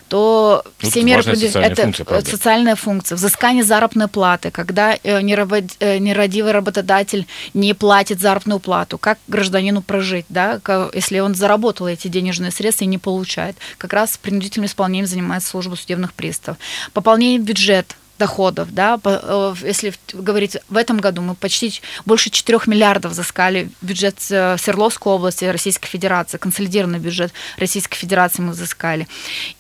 то 0.08 0.64
ну, 0.82 0.88
все 0.88 1.02
меры 1.02 1.22
социальная 1.22 1.70
это 1.70 1.82
функция, 1.82 2.04
правда. 2.04 2.30
социальная 2.30 2.76
функция. 2.76 3.16
Взыскание 3.16 3.62
заработной 3.62 4.08
платы, 4.08 4.50
когда 4.50 4.94
э, 4.94 4.98
э, 5.02 5.20
нерадивый 5.20 6.52
работодатель 6.52 7.26
не 7.52 7.74
платит 7.74 8.20
заработную 8.20 8.58
плату, 8.58 8.96
как 8.96 9.18
гражданину 9.28 9.82
прожить, 9.82 10.24
да, 10.30 10.60
если 10.94 11.18
он 11.18 11.34
заработал 11.34 11.88
эти 11.88 12.08
денежные 12.08 12.50
средства 12.50 12.84
и 12.84 12.88
не 12.88 12.98
получает. 12.98 13.56
Как 13.76 13.92
раз 13.92 14.16
принудительным 14.16 14.66
исполнением 14.66 15.06
занимается 15.06 15.50
служба 15.50 15.74
судебных 15.74 16.14
приставов. 16.14 16.58
Пополнение 16.94 17.38
бюджета 17.38 17.94
доходов, 18.22 18.68
да, 18.72 19.00
э, 19.04 19.54
если 19.62 19.92
говорить 20.12 20.56
в 20.68 20.76
этом 20.76 20.98
году 20.98 21.22
мы 21.22 21.34
почти 21.34 21.80
больше 22.06 22.30
4 22.30 22.60
миллиардов 22.66 23.12
взыскали 23.12 23.68
бюджет 23.80 24.18
э, 24.30 24.56
Свердловской 24.58 25.12
области 25.12 25.44
Российской 25.44 25.88
Федерации, 25.88 26.38
консолидированный 26.38 27.00
бюджет 27.00 27.32
Российской 27.58 27.96
Федерации 27.96 28.42
мы 28.42 28.52
взыскали. 28.52 29.08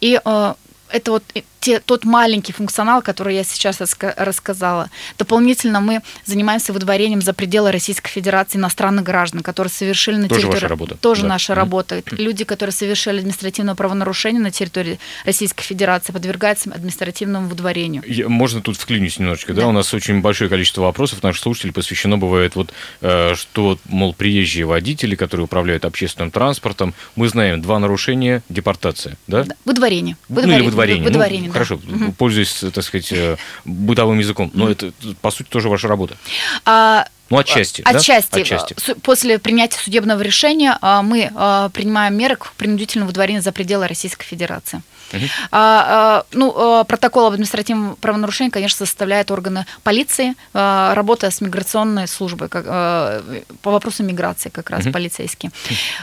И 0.00 0.20
э, 0.24 0.54
это 0.92 1.12
вот 1.12 1.24
те, 1.62 1.78
тот 1.78 2.04
маленький 2.04 2.52
функционал, 2.52 3.02
который 3.02 3.36
я 3.36 3.44
сейчас 3.44 3.80
рассказала. 4.16 4.90
Дополнительно 5.16 5.80
мы 5.80 6.02
занимаемся 6.24 6.72
выдворением 6.72 7.22
за 7.22 7.32
пределы 7.32 7.70
Российской 7.70 8.10
Федерации 8.10 8.58
иностранных 8.58 9.04
граждан, 9.04 9.42
которые 9.42 9.70
совершили 9.70 10.16
на 10.16 10.28
тоже 10.28 10.40
территории... 10.40 10.60
Ваша 10.62 10.68
работа. 10.68 10.96
Тоже 10.96 11.22
да. 11.22 11.28
наша 11.28 11.52
mm-hmm. 11.52 11.56
работа. 11.56 12.02
Люди, 12.10 12.44
которые 12.44 12.72
совершили 12.72 13.18
административное 13.18 13.76
правонарушение 13.76 14.42
на 14.42 14.50
территории 14.50 14.98
Российской 15.24 15.62
Федерации, 15.62 16.12
подвергаются 16.12 16.68
административному 16.72 17.48
выдворению. 17.48 18.02
Я, 18.06 18.28
можно 18.28 18.60
тут 18.60 18.76
вклинюсь 18.76 19.20
немножечко, 19.20 19.54
да? 19.54 19.62
да? 19.62 19.68
У 19.68 19.72
нас 19.72 19.94
очень 19.94 20.20
большое 20.20 20.50
количество 20.50 20.82
вопросов 20.82 21.22
наших 21.22 21.42
слушателей 21.42 21.72
посвящено 21.72 22.18
бывает 22.18 22.56
вот, 22.56 22.72
э, 23.02 23.34
что, 23.36 23.78
мол, 23.84 24.14
приезжие 24.14 24.64
водители, 24.64 25.14
которые 25.14 25.44
управляют 25.44 25.84
общественным 25.84 26.32
транспортом, 26.32 26.92
мы 27.14 27.28
знаем, 27.28 27.62
два 27.62 27.78
нарушения, 27.78 28.42
депортация, 28.48 29.16
да? 29.28 29.44
да. 29.44 29.54
Выдворение. 29.64 30.16
выдворение. 30.28 30.56
Ну, 30.56 30.60
или 30.60 30.66
выдворение. 30.66 30.81
Выдворение, 31.04 31.48
ну, 31.48 31.52
Хорошо, 31.52 31.74
угу. 31.76 32.12
пользуясь, 32.12 32.64
так 32.72 32.84
сказать, 32.84 33.12
э, 33.12 33.36
бытовым 33.64 34.18
языком. 34.18 34.50
Но 34.54 34.64
угу. 34.64 34.72
это, 34.72 34.92
по 35.20 35.30
сути, 35.30 35.48
тоже 35.48 35.68
ваша 35.68 35.88
работа. 35.88 36.16
А, 36.64 37.06
ну, 37.32 37.38
отчасти. 37.38 37.82
Отчасти. 37.82 38.34
Да? 38.34 38.40
отчасти. 38.42 38.74
После 39.02 39.38
принятия 39.38 39.78
судебного 39.78 40.20
решения 40.20 40.76
а, 40.82 41.00
мы 41.00 41.30
а, 41.34 41.70
принимаем 41.70 42.14
меры 42.14 42.36
к 42.36 42.52
принудительному 42.52 43.08
выдворению 43.08 43.42
за 43.42 43.52
пределы 43.52 43.88
Российской 43.88 44.26
Федерации. 44.26 44.82
Uh-huh. 45.12 45.28
А, 45.50 46.24
ну, 46.32 46.84
протокол 46.84 47.26
об 47.26 47.32
административном 47.32 47.96
правонарушении, 47.96 48.50
конечно, 48.50 48.84
составляют 48.84 49.30
органы 49.30 49.64
полиции, 49.82 50.34
а, 50.52 50.94
работая 50.94 51.30
с 51.30 51.40
миграционной 51.40 52.06
службой 52.06 52.50
как, 52.50 52.64
по 52.64 53.70
вопросам 53.70 54.08
миграции, 54.08 54.50
как 54.50 54.68
раз 54.68 54.84
uh-huh. 54.84 54.92
полицейские. 54.92 55.52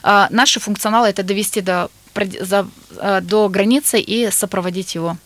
А, 0.01 0.27
наши 0.31 0.59
функционалы 0.59 1.09
это 1.09 1.21
довести 1.21 1.61
до, 1.61 1.89
до 3.21 3.49
границы 3.49 3.99
и 3.99 4.29
сопроводить 4.31 4.95
его 4.95 5.17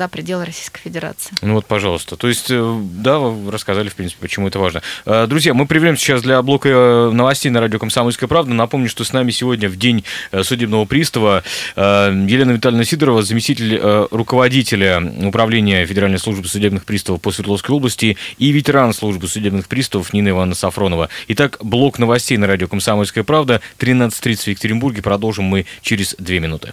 за 0.00 0.08
пределы 0.08 0.46
Российской 0.46 0.80
Федерации. 0.80 1.34
Ну 1.42 1.52
вот, 1.52 1.66
пожалуйста. 1.66 2.16
То 2.16 2.26
есть, 2.26 2.46
э, 2.48 2.80
да, 2.80 3.18
вы 3.18 3.52
рассказали, 3.52 3.90
в 3.90 3.94
принципе, 3.94 4.22
почему 4.22 4.48
это 4.48 4.58
важно. 4.58 4.80
Э, 5.04 5.26
друзья, 5.26 5.52
мы 5.52 5.66
приведем 5.66 5.98
сейчас 5.98 6.22
для 6.22 6.40
блока 6.40 6.70
э, 6.70 7.10
новостей 7.12 7.50
на 7.50 7.60
радио 7.60 7.78
«Комсомольская 7.78 8.26
правда». 8.26 8.54
Напомню, 8.54 8.88
что 8.88 9.04
с 9.04 9.12
нами 9.12 9.30
сегодня 9.30 9.68
в 9.68 9.76
день 9.76 10.04
судебного 10.42 10.86
пристава 10.86 11.44
Елена 11.76 12.52
Витальевна 12.52 12.84
Сидорова, 12.84 13.22
заместитель 13.22 13.78
руководителя 14.10 15.02
Управления 15.22 15.84
Федеральной 15.84 16.18
службы 16.18 16.48
судебных 16.48 16.86
приставов 16.86 17.20
по 17.20 17.30
Свердловской 17.30 17.76
области 17.76 18.16
и 18.38 18.52
ветеран 18.52 18.94
службы 18.94 19.28
судебных 19.28 19.68
приставов 19.68 20.14
Нина 20.14 20.30
Ивановна 20.30 20.54
Сафронова. 20.54 21.10
Итак, 21.28 21.58
блок 21.60 21.98
новостей 21.98 22.38
на 22.38 22.46
радио 22.46 22.68
«Комсомольская 22.68 23.22
правда». 23.22 23.60
13.30 23.78 24.36
в 24.36 24.46
Екатеринбурге. 24.46 25.02
Продолжим 25.02 25.44
мы 25.44 25.66
через 25.82 26.14
две 26.18 26.40
минуты. 26.40 26.72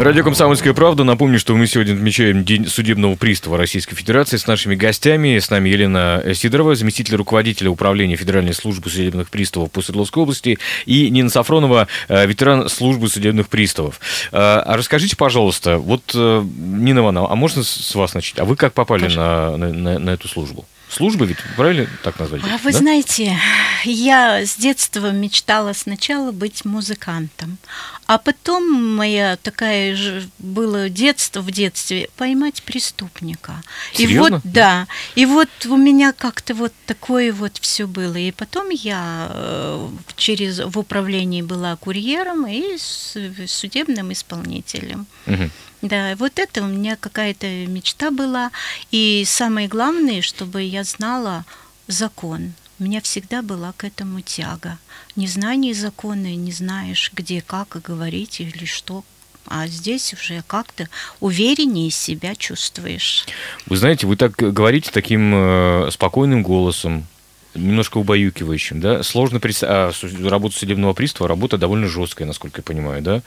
Радио 0.00 0.22
«Комсомольская 0.22 0.74
правда». 0.74 1.02
Напомню, 1.02 1.40
что 1.40 1.56
мы 1.56 1.66
сегодня 1.66 1.94
отмечаем 1.94 2.44
День 2.44 2.68
судебного 2.68 3.16
пристава 3.16 3.58
Российской 3.58 3.96
Федерации 3.96 4.36
с 4.36 4.46
нашими 4.46 4.76
гостями. 4.76 5.36
С 5.40 5.50
нами 5.50 5.70
Елена 5.70 6.22
Сидорова, 6.34 6.76
заместитель 6.76 7.16
руководителя 7.16 7.68
Управления 7.68 8.14
Федеральной 8.14 8.54
службы 8.54 8.90
судебных 8.90 9.28
приставов 9.28 9.72
по 9.72 9.82
Свердловской 9.82 10.22
области, 10.22 10.60
и 10.86 11.10
Нина 11.10 11.30
Сафронова, 11.30 11.88
э, 12.08 12.26
ветеран 12.28 12.68
службы 12.68 13.08
судебных 13.08 13.48
приставов. 13.48 13.98
Э, 14.30 14.36
а 14.38 14.76
расскажите, 14.76 15.16
пожалуйста, 15.16 15.78
вот, 15.78 16.12
э, 16.14 16.44
Нина 16.56 17.00
Ивановна, 17.00 17.32
а 17.32 17.34
можно 17.34 17.64
с 17.64 17.94
вас 17.96 18.14
начать? 18.14 18.38
А 18.38 18.44
вы 18.44 18.54
как 18.54 18.74
попали 18.74 19.12
на, 19.12 19.56
на, 19.56 19.98
на 19.98 20.10
эту 20.10 20.28
службу? 20.28 20.64
Служба 20.90 21.26
ведь, 21.26 21.38
правильно 21.56 21.86
так 22.02 22.18
назвать? 22.18 22.42
А 22.44 22.58
вы 22.58 22.72
да? 22.72 22.78
знаете, 22.78 23.38
я 23.84 24.44
с 24.44 24.56
детства 24.56 25.10
мечтала 25.10 25.72
сначала 25.74 26.32
быть 26.32 26.64
музыкантом, 26.64 27.58
а 28.06 28.16
потом 28.18 28.96
моя 28.96 29.36
такая 29.36 29.94
же 29.94 30.28
было 30.38 30.88
детство 30.88 31.40
в 31.40 31.50
детстве 31.50 32.08
поймать 32.16 32.62
преступника. 32.62 33.62
Серьезно? 33.92 34.26
И 34.26 34.30
вот 34.30 34.40
да, 34.44 34.86
и 35.14 35.26
вот 35.26 35.48
у 35.66 35.76
меня 35.76 36.12
как-то 36.12 36.54
вот 36.54 36.72
такое 36.86 37.32
вот 37.32 37.58
все 37.58 37.86
было. 37.86 38.16
И 38.16 38.32
потом 38.32 38.70
я 38.70 39.28
э, 39.30 39.88
через 40.16 40.58
в 40.58 40.78
управлении 40.78 41.42
была 41.42 41.76
курьером 41.76 42.46
и 42.46 42.78
судебным 42.78 44.12
исполнителем. 44.12 45.06
Угу. 45.26 45.50
Да, 45.82 46.16
вот 46.16 46.38
это 46.38 46.62
у 46.62 46.66
меня 46.66 46.96
какая-то 46.96 47.46
мечта 47.66 48.10
была. 48.10 48.50
И 48.90 49.24
самое 49.26 49.68
главное, 49.68 50.22
чтобы 50.22 50.62
я 50.62 50.84
знала 50.84 51.44
закон. 51.86 52.54
У 52.78 52.84
меня 52.84 53.00
всегда 53.00 53.42
была 53.42 53.72
к 53.76 53.84
этому 53.84 54.20
тяга. 54.20 54.78
Незнание 55.16 55.74
закона, 55.74 56.34
не 56.34 56.52
знаешь, 56.52 57.10
где, 57.12 57.40
как 57.40 57.80
говорить 57.82 58.40
или 58.40 58.64
что, 58.64 59.04
а 59.46 59.66
здесь 59.66 60.12
уже 60.12 60.42
как-то 60.46 60.88
увереннее 61.20 61.90
себя 61.90 62.34
чувствуешь. 62.36 63.26
Вы 63.66 63.76
знаете, 63.76 64.06
вы 64.06 64.16
так 64.16 64.32
говорите 64.36 64.90
таким 64.92 65.32
э, 65.34 65.90
спокойным 65.90 66.42
голосом, 66.42 67.06
немножко 67.54 67.98
убаюкивающим, 67.98 68.80
да, 68.80 69.02
сложно 69.02 69.40
представить, 69.40 69.94
а, 70.04 70.28
работа 70.28 70.56
судебного 70.56 70.92
пристава, 70.92 71.28
работа 71.28 71.58
довольно 71.58 71.88
жесткая, 71.88 72.26
насколько 72.26 72.60
я 72.60 72.62
понимаю, 72.62 73.02
да, 73.02 73.22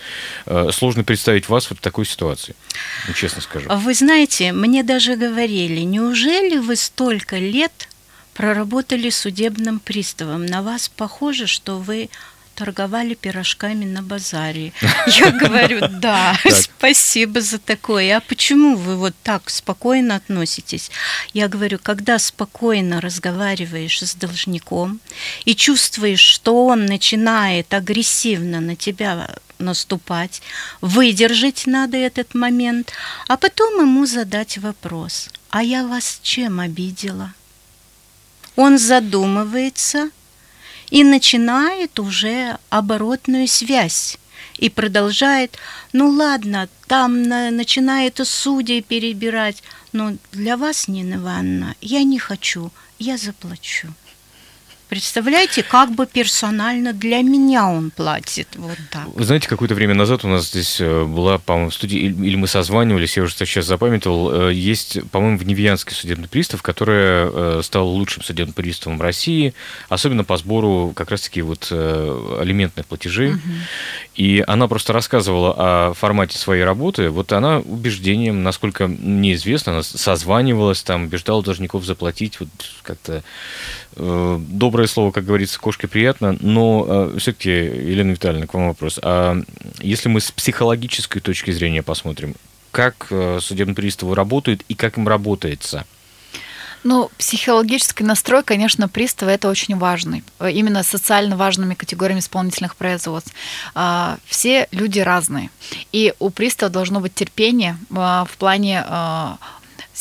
э, 0.46 0.70
сложно 0.72 1.04
представить 1.04 1.50
вас 1.50 1.70
вот 1.70 1.80
в 1.80 1.82
такой 1.82 2.06
ситуации, 2.06 2.56
ну, 3.08 3.14
честно 3.14 3.42
скажу. 3.42 3.70
Вы 3.70 3.94
знаете, 3.94 4.54
мне 4.54 4.84
даже 4.84 5.16
говорили, 5.16 5.82
неужели 5.82 6.58
вы 6.58 6.76
столько 6.76 7.38
лет 7.38 7.90
проработали 8.34 9.10
судебным 9.10 9.80
приставом, 9.80 10.46
на 10.46 10.62
вас 10.62 10.90
похоже, 10.90 11.48
что 11.48 11.78
вы 11.78 12.10
торговали 12.56 13.14
пирожками 13.14 13.86
на 13.86 14.02
базаре. 14.02 14.74
Я 15.08 15.32
говорю, 15.32 15.82
да, 15.90 16.38
спасибо 16.50 17.42
за 17.42 17.58
такое. 17.58 18.18
А 18.18 18.22
почему 18.22 18.76
вы 18.76 18.98
вот 18.98 19.14
так 19.24 19.50
спокойно 19.50 20.16
относитесь? 20.16 20.92
Я 21.34 21.48
говорю, 21.48 21.80
когда 21.82 22.20
спокойно 22.20 23.02
разговариваешь 23.02 24.02
с 24.02 24.16
должником 24.16 25.00
и 25.46 25.56
чувствуешь, 25.56 26.20
что 26.20 26.66
он 26.66 26.86
начинает 26.86 27.74
агрессивно 27.74 28.62
на 28.62 28.76
тебя 28.76 29.30
наступать, 29.60 30.42
выдержать 30.82 31.68
надо 31.68 31.98
этот 31.98 32.34
момент, 32.34 32.94
а 33.28 33.38
потом 33.38 33.82
ему 33.82 34.06
задать 34.06 34.58
вопрос, 34.58 35.30
а 35.50 35.64
я 35.64 35.86
вас 35.86 36.20
чем 36.24 36.60
обидела? 36.60 37.34
Он 38.56 38.78
задумывается– 38.78 40.10
и 40.92 41.04
начинает 41.04 42.00
уже 42.00 42.58
оборотную 42.70 43.48
связь 43.48 44.18
и 44.58 44.70
продолжает, 44.70 45.58
ну 45.94 46.10
ладно, 46.10 46.70
там 46.88 47.24
на, 47.24 47.50
начинает 47.50 48.20
судей 48.24 48.82
перебирать, 48.82 49.64
но 49.94 50.14
для 50.32 50.58
вас, 50.58 50.88
Нина 50.88 51.16
Ивановна, 51.16 51.76
я 51.82 52.04
не 52.04 52.20
хочу, 52.20 52.72
я 53.00 53.18
заплачу. 53.18 53.88
Представляете, 54.92 55.64
как 55.64 55.96
бы 55.96 56.06
персонально 56.06 56.92
для 56.92 57.22
меня 57.22 57.66
он 57.66 57.92
платит. 57.92 58.50
Вот 58.58 58.78
так. 58.90 59.08
Вы 59.16 59.24
знаете, 59.24 59.48
какое-то 59.48 59.74
время 59.74 59.94
назад 59.94 60.26
у 60.26 60.28
нас 60.28 60.50
здесь 60.50 60.82
э, 60.82 61.06
была, 61.06 61.38
по-моему, 61.38 61.70
в 61.70 61.74
студии, 61.74 61.98
или 61.98 62.36
мы 62.36 62.46
созванивались, 62.46 63.16
я 63.16 63.24
уже 63.24 63.34
сейчас 63.34 63.68
запамятовал, 63.68 64.50
э, 64.50 64.54
есть, 64.54 65.00
по-моему, 65.12 65.38
Вневьянский 65.38 65.96
судебный 65.96 66.28
пристав, 66.28 66.62
который 66.62 66.98
э, 67.00 67.62
стал 67.64 67.88
лучшим 67.88 68.22
судебным 68.22 68.54
приставом 68.54 69.02
России, 69.02 69.54
особенно 69.88 70.26
по 70.26 70.36
сбору 70.36 70.92
как 70.94 71.10
раз-таки 71.10 71.42
вот 71.42 71.72
алиментных 71.72 72.86
платежей. 72.86 73.30
Угу. 73.30 73.40
И 74.16 74.44
она 74.46 74.68
просто 74.68 74.92
рассказывала 74.92 75.56
о 75.58 75.94
формате 75.94 76.38
своей 76.38 76.66
работы. 76.66 77.10
Вот 77.12 77.32
она 77.32 77.60
убеждением, 77.60 78.44
насколько 78.44 78.88
мне 78.88 79.36
известно, 79.36 79.72
она 79.72 79.84
созванивалась, 79.84 80.84
там, 80.84 81.04
убеждала 81.04 81.42
должников 81.42 81.86
заплатить, 81.86 82.42
вот 82.42 82.50
как-то 82.84 83.24
доброе 83.96 84.88
слово, 84.88 85.12
как 85.12 85.26
говорится, 85.26 85.60
кошке 85.60 85.88
приятно, 85.88 86.38
но 86.40 86.86
э, 86.88 87.18
все-таки, 87.20 87.50
Елена 87.50 88.12
Витальевна, 88.12 88.48
к 88.48 88.54
вам 88.54 88.70
вопрос. 88.70 89.00
А 89.04 89.38
если 89.80 90.10
мы 90.10 90.22
с 90.22 90.32
психологической 90.32 91.22
точки 91.22 91.52
зрения 91.52 91.84
посмотрим, 91.84 92.36
как 92.72 93.08
э, 93.10 93.40
судебные 93.42 93.76
приставы 93.76 94.16
работают 94.16 94.64
и 94.70 94.76
как 94.76 94.98
им 94.98 95.08
работается? 95.08 95.86
Ну, 96.84 97.12
психологический 97.18 98.04
настрой, 98.04 98.44
конечно, 98.44 98.90
пристава 98.90 99.30
это 99.30 99.50
очень 99.50 99.78
важный. 99.78 100.24
Именно 100.40 100.82
социально 100.82 101.38
важными 101.38 101.76
категориями 101.76 102.22
исполнительных 102.22 102.76
производств. 102.76 103.34
А, 103.76 104.18
все 104.26 104.68
люди 104.72 105.00
разные. 105.00 105.52
И 105.92 106.16
у 106.18 106.32
пристава 106.32 106.72
должно 106.72 107.00
быть 107.00 107.14
терпение 107.14 107.78
в 107.90 108.30
плане 108.40 108.84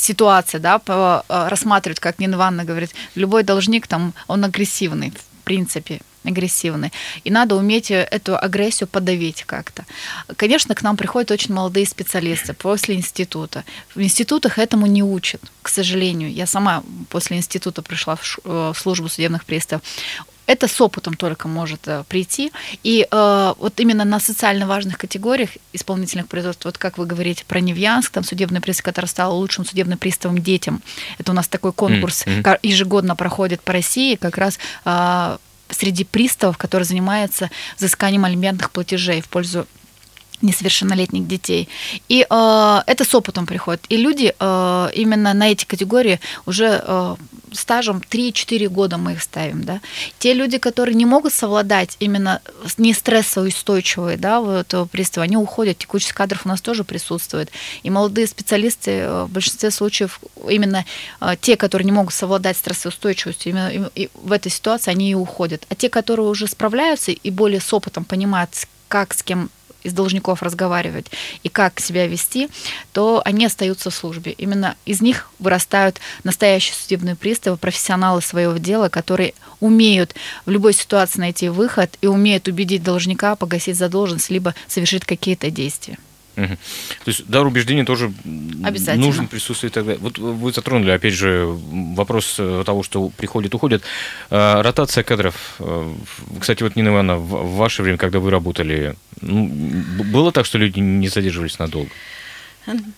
ситуация, 0.00 0.60
да, 0.60 0.80
э, 0.86 1.48
рассматривать, 1.48 2.00
как 2.00 2.18
Нина 2.18 2.34
Ивановна 2.34 2.64
говорит, 2.64 2.94
любой 3.14 3.42
должник 3.42 3.86
там, 3.86 4.14
он 4.26 4.44
агрессивный, 4.44 5.10
в 5.10 5.44
принципе, 5.44 6.00
агрессивный. 6.24 6.92
И 7.24 7.30
надо 7.30 7.56
уметь 7.56 7.90
эту 7.90 8.36
агрессию 8.36 8.88
подавить 8.88 9.44
как-то. 9.44 9.84
Конечно, 10.36 10.74
к 10.74 10.82
нам 10.82 10.96
приходят 10.96 11.30
очень 11.30 11.54
молодые 11.54 11.86
специалисты 11.86 12.52
после 12.52 12.94
института. 12.94 13.64
В 13.94 14.00
институтах 14.00 14.58
этому 14.58 14.86
не 14.86 15.02
учат, 15.02 15.40
к 15.62 15.68
сожалению. 15.68 16.32
Я 16.32 16.46
сама 16.46 16.82
после 17.08 17.38
института 17.38 17.82
пришла 17.82 18.16
в 18.16 18.38
э, 18.44 18.72
службу 18.76 19.08
судебных 19.08 19.44
приставов 19.44 19.82
это 20.50 20.66
с 20.66 20.80
опытом 20.80 21.14
только 21.14 21.46
может 21.46 21.86
э, 21.86 22.02
прийти. 22.08 22.50
И 22.82 23.06
э, 23.08 23.54
вот 23.56 23.78
именно 23.78 24.04
на 24.04 24.18
социально 24.18 24.66
важных 24.66 24.98
категориях 24.98 25.50
исполнительных 25.72 26.26
производств, 26.26 26.64
вот 26.64 26.76
как 26.76 26.98
вы 26.98 27.06
говорите 27.06 27.44
про 27.46 27.60
Невьянск, 27.60 28.10
там 28.12 28.24
судебный 28.24 28.60
пристав, 28.60 28.84
который 28.84 29.06
стал 29.06 29.36
лучшим 29.36 29.64
судебным 29.64 29.96
приставом 29.96 30.38
детям. 30.38 30.82
Это 31.18 31.30
у 31.30 31.34
нас 31.36 31.46
такой 31.46 31.72
конкурс 31.72 32.24
mm-hmm. 32.26 32.58
ежегодно 32.64 33.14
проходит 33.14 33.60
по 33.60 33.72
России, 33.72 34.16
как 34.16 34.38
раз 34.38 34.58
э, 34.84 35.38
среди 35.68 36.02
приставов, 36.02 36.58
которые 36.58 36.84
занимаются 36.84 37.48
взысканием 37.76 38.24
алиментных 38.24 38.72
платежей 38.72 39.20
в 39.20 39.28
пользу 39.28 39.68
несовершеннолетних 40.42 41.26
детей. 41.26 41.68
И 42.08 42.26
э, 42.28 42.82
это 42.86 43.04
с 43.04 43.14
опытом 43.14 43.46
приходит. 43.46 43.84
И 43.88 43.96
люди 43.96 44.34
э, 44.38 44.88
именно 44.94 45.34
на 45.34 45.50
эти 45.50 45.64
категории 45.64 46.20
уже 46.46 46.82
э, 46.84 47.16
стажем 47.52 48.02
3-4 48.08 48.68
года 48.68 48.96
мы 48.96 49.12
их 49.12 49.22
ставим. 49.22 49.64
Да? 49.64 49.80
Те 50.18 50.34
люди, 50.34 50.58
которые 50.58 50.94
не 50.94 51.06
могут 51.06 51.32
совладать 51.32 51.96
именно 52.00 52.40
не 52.78 52.92
стрессоустойчивые, 52.94 54.16
да, 54.16 54.40
вот 54.40 54.74
пристава, 54.90 55.24
они 55.24 55.36
уходят. 55.36 55.78
Текучесть 55.78 56.12
кадров 56.12 56.42
у 56.44 56.48
нас 56.48 56.60
тоже 56.60 56.84
присутствует. 56.84 57.50
И 57.82 57.90
молодые 57.90 58.26
специалисты 58.26 58.90
э, 58.90 59.24
в 59.24 59.30
большинстве 59.30 59.70
случаев 59.70 60.20
именно 60.48 60.84
э, 61.20 61.34
те, 61.40 61.56
которые 61.56 61.86
не 61.86 61.92
могут 61.92 62.14
совладать 62.14 62.56
стрессоустойчивостью, 62.56 63.52
именно 63.52 63.90
в 64.14 64.32
этой 64.32 64.50
ситуации 64.50 64.90
они 64.90 65.10
и 65.10 65.14
уходят. 65.14 65.66
А 65.68 65.74
те, 65.74 65.88
которые 65.88 66.26
уже 66.26 66.46
справляются 66.46 67.10
и 67.10 67.30
более 67.30 67.60
с 67.60 67.72
опытом 67.72 68.04
понимают, 68.04 68.50
как 68.88 69.14
с 69.14 69.22
кем 69.22 69.50
из 69.82 69.92
должников 69.92 70.42
разговаривать 70.42 71.06
и 71.42 71.48
как 71.48 71.80
себя 71.80 72.06
вести, 72.06 72.48
то 72.92 73.22
они 73.24 73.46
остаются 73.46 73.90
в 73.90 73.94
службе. 73.94 74.32
Именно 74.32 74.76
из 74.84 75.00
них 75.00 75.30
вырастают 75.38 76.00
настоящие 76.24 76.74
судебные 76.74 77.16
приставы, 77.16 77.56
профессионалы 77.56 78.22
своего 78.22 78.56
дела, 78.56 78.88
которые 78.88 79.34
умеют 79.60 80.14
в 80.46 80.50
любой 80.50 80.72
ситуации 80.72 81.20
найти 81.20 81.48
выход 81.48 81.96
и 82.00 82.06
умеют 82.06 82.48
убедить 82.48 82.82
должника 82.82 83.36
погасить 83.36 83.76
задолженность, 83.76 84.30
либо 84.30 84.54
совершить 84.66 85.04
какие-то 85.04 85.50
действия. 85.50 85.98
Угу. 86.40 86.56
То 87.04 87.08
есть 87.10 87.26
дар 87.26 87.46
убеждения 87.46 87.84
тоже 87.84 88.12
нужен 88.24 89.28
присутствовать 89.28 89.74
тогда. 89.74 89.94
Вот 89.98 90.18
вы 90.18 90.52
затронули, 90.52 90.90
опять 90.90 91.14
же, 91.14 91.44
вопрос 91.46 92.36
э, 92.38 92.62
того, 92.64 92.82
что 92.82 93.10
приходит, 93.10 93.54
уходит. 93.54 93.82
А, 94.30 94.62
ротация 94.62 95.04
кадров. 95.04 95.34
Э, 95.58 95.92
кстати, 96.40 96.62
вот, 96.62 96.76
Нина 96.76 96.88
Ивановна, 96.88 97.16
в 97.16 97.56
ваше 97.56 97.82
время, 97.82 97.98
когда 97.98 98.20
вы 98.20 98.30
работали, 98.30 98.94
ну, 99.20 99.46
было 100.12 100.32
так, 100.32 100.46
что 100.46 100.58
люди 100.58 100.78
не 100.78 101.08
задерживались 101.08 101.58
надолго? 101.58 101.90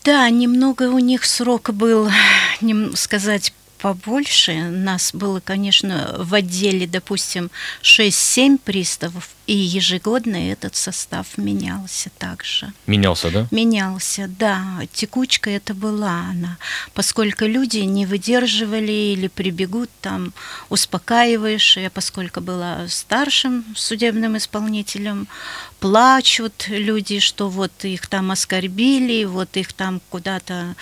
Да, 0.05 0.29
немного 0.31 0.85
у 0.85 0.99
них 0.99 1.25
срок 1.25 1.71
был, 1.73 2.11
не 2.61 2.95
сказать, 2.97 3.53
побольше. 3.83 4.71
Нас 4.71 5.11
было, 5.13 5.41
конечно, 5.41 6.15
в 6.19 6.33
отделе, 6.35 6.87
допустим, 6.87 7.51
6-7 7.83 8.59
приставов, 8.59 9.31
и 9.49 9.57
ежегодно 9.57 10.37
этот 10.53 10.77
состав 10.77 11.37
менялся 11.37 12.11
также. 12.17 12.73
Менялся, 12.87 13.31
да? 13.31 13.49
Менялся, 13.51 14.29
да. 14.29 14.63
Текучка 14.93 15.51
это 15.51 15.75
была 15.75 16.27
она. 16.31 16.59
Поскольку 16.95 17.45
люди 17.45 17.79
не 17.79 18.07
выдерживали 18.07 18.93
или 18.93 19.27
прибегут 19.27 19.91
там 20.01 20.33
успокаиваешь, 20.69 21.77
я 21.77 21.91
поскольку 21.91 22.41
была 22.41 22.87
старшим 22.87 23.65
судебным 23.75 24.37
исполнителем, 24.37 25.27
плачут 25.81 26.69
люди, 26.69 27.19
что 27.19 27.49
вот 27.49 27.73
их 27.85 28.07
там 28.07 28.31
оскорбили, 28.31 29.25
вот 29.25 29.57
их 29.57 29.73
там 29.73 30.01
куда-то 30.09 30.77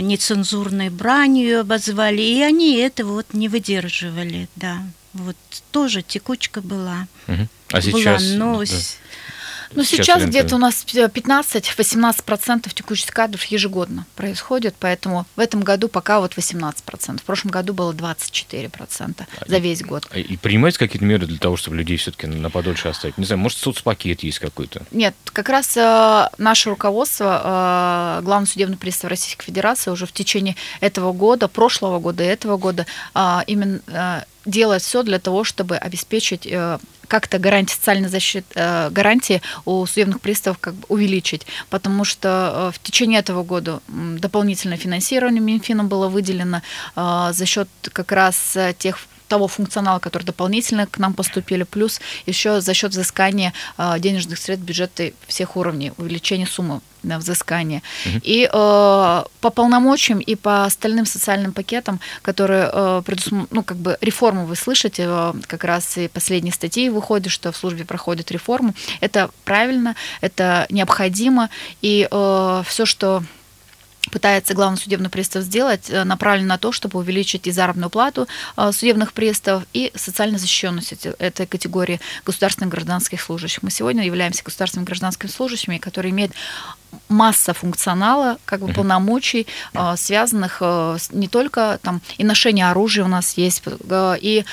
нецензурной 0.00 0.90
бранью 0.90 1.60
обозвали, 1.60 2.22
и 2.22 2.40
они 2.42 2.76
это 2.76 3.04
вот 3.04 3.26
не 3.32 3.48
выдерживали, 3.48 4.48
да. 4.56 4.82
Вот 5.12 5.36
тоже 5.72 6.02
текучка 6.02 6.60
была. 6.60 7.08
Угу. 7.26 7.48
А 7.72 7.80
сейчас? 7.80 8.22
Была, 8.22 8.36
но 8.36 8.64
да. 8.64 8.66
Ну, 9.74 9.84
сейчас, 9.84 10.06
сейчас 10.06 10.24
где-то 10.24 10.56
у 10.56 10.58
нас 10.58 10.84
15-18% 10.84 12.74
текущих 12.74 13.10
кадров 13.10 13.44
ежегодно 13.44 14.06
происходит, 14.16 14.74
поэтому 14.78 15.26
в 15.36 15.40
этом 15.40 15.60
году 15.60 15.88
пока 15.88 16.20
вот 16.20 16.34
18%. 16.34 17.18
В 17.18 17.22
прошлом 17.22 17.50
году 17.50 17.72
было 17.72 17.92
24% 17.92 19.24
за 19.46 19.58
весь 19.58 19.82
год. 19.82 20.06
А, 20.10 20.18
и 20.18 20.36
принимать 20.36 20.76
какие-то 20.76 21.04
меры 21.04 21.26
для 21.26 21.38
того, 21.38 21.56
чтобы 21.56 21.76
людей 21.76 21.96
все-таки 21.96 22.26
на 22.26 22.50
подольше 22.50 22.88
оставить? 22.88 23.18
Не 23.18 23.24
знаю, 23.24 23.38
может, 23.38 23.58
соцпакет 23.58 24.22
есть 24.22 24.38
какой-то? 24.38 24.82
Нет, 24.90 25.14
как 25.24 25.48
раз 25.48 25.76
э, 25.76 26.28
наше 26.38 26.70
руководство, 26.70 28.18
э, 28.18 28.22
Главный 28.22 28.46
судебный 28.46 28.76
пристав 28.76 29.10
Российской 29.10 29.44
Федерации 29.44 29.90
уже 29.90 30.06
в 30.06 30.12
течение 30.12 30.56
этого 30.80 31.12
года, 31.12 31.48
прошлого 31.48 31.98
года 32.00 32.24
и 32.24 32.26
этого 32.26 32.56
года 32.56 32.86
э, 33.14 33.38
именно 33.46 33.80
э, 33.86 34.22
делает 34.44 34.82
все 34.82 35.02
для 35.02 35.18
того, 35.18 35.44
чтобы 35.44 35.76
обеспечить 35.76 36.46
э, 36.46 36.78
как-то 37.10 37.38
гарантии 37.38 37.74
социальной 37.74 38.08
защиты, 38.08 38.46
э, 38.54 38.90
гарантии 38.90 39.42
у 39.64 39.84
судебных 39.84 40.20
приставов 40.20 40.58
как 40.58 40.74
бы 40.74 40.86
увеличить, 40.88 41.46
потому 41.68 42.04
что 42.04 42.28
э, 42.28 42.74
в 42.74 42.82
течение 42.82 43.18
этого 43.18 43.42
года 43.42 43.80
дополнительное 43.88 44.78
финансирование 44.78 45.42
Минфином 45.42 45.88
было 45.88 46.08
выделено 46.08 46.62
за 46.94 47.46
счет 47.46 47.68
как 47.92 48.12
раз 48.12 48.56
тех 48.78 48.98
того 49.30 49.46
функционала, 49.46 50.00
который 50.00 50.24
дополнительно 50.24 50.86
к 50.86 50.98
нам 50.98 51.14
поступили, 51.14 51.62
плюс 51.62 52.00
еще 52.26 52.60
за 52.60 52.74
счет 52.74 52.90
взыскания 52.90 53.52
э, 53.78 53.98
денежных 53.98 54.38
средств 54.38 54.66
бюджета 54.66 55.12
всех 55.28 55.56
уровней, 55.56 55.92
увеличения 55.96 56.46
суммы 56.46 56.80
на 57.02 57.18
взыскание. 57.18 57.82
Угу. 58.06 58.20
И 58.24 58.44
э, 58.44 58.48
по 58.52 59.50
полномочиям 59.50 60.18
и 60.18 60.34
по 60.34 60.64
остальным 60.64 61.06
социальным 61.06 61.52
пакетам, 61.52 62.00
которые 62.22 62.68
э, 62.72 63.02
предусм... 63.06 63.46
ну, 63.50 63.62
как 63.62 63.76
бы 63.76 63.96
реформу 64.00 64.46
вы 64.46 64.56
слышите, 64.56 65.04
э, 65.06 65.32
как 65.46 65.64
раз 65.64 65.96
и 65.96 66.08
последние 66.08 66.52
статьи 66.52 66.90
выходят, 66.90 67.32
что 67.32 67.52
в 67.52 67.56
службе 67.56 67.84
проходит 67.84 68.32
реформу. 68.32 68.74
Это 69.00 69.30
правильно, 69.44 69.94
это 70.20 70.66
необходимо, 70.70 71.48
и 71.82 72.08
э, 72.10 72.62
все, 72.66 72.84
что 72.84 73.22
пытается 74.10 74.54
главный 74.54 74.78
судебный 74.78 75.10
пристав 75.10 75.42
сделать, 75.44 75.90
э, 75.90 76.04
направлено 76.04 76.48
на 76.48 76.58
то, 76.58 76.72
чтобы 76.72 76.98
увеличить 76.98 77.46
и 77.46 77.50
заработную 77.50 77.90
плату 77.90 78.26
э, 78.56 78.72
судебных 78.72 79.12
приставов, 79.12 79.64
и 79.72 79.92
социальную 79.94 80.38
защищенность 80.38 81.06
этой 81.18 81.46
категории 81.46 82.00
государственных 82.24 82.70
гражданских 82.70 83.20
служащих. 83.20 83.62
Мы 83.62 83.70
сегодня 83.70 84.04
являемся 84.04 84.42
государственными 84.42 84.86
гражданскими 84.86 85.30
служащими, 85.30 85.78
которые 85.78 86.10
имеют 86.10 86.32
масса 87.08 87.54
функционала, 87.54 88.38
как 88.44 88.60
бы 88.60 88.72
полномочий, 88.72 89.46
э, 89.74 89.94
связанных 89.96 90.62
не 91.10 91.28
только 91.28 91.78
там 91.82 92.00
и 92.18 92.24
ношение 92.24 92.70
оружия 92.70 93.04
у 93.04 93.08
нас 93.08 93.36
есть, 93.36 93.62
и, 94.20 94.44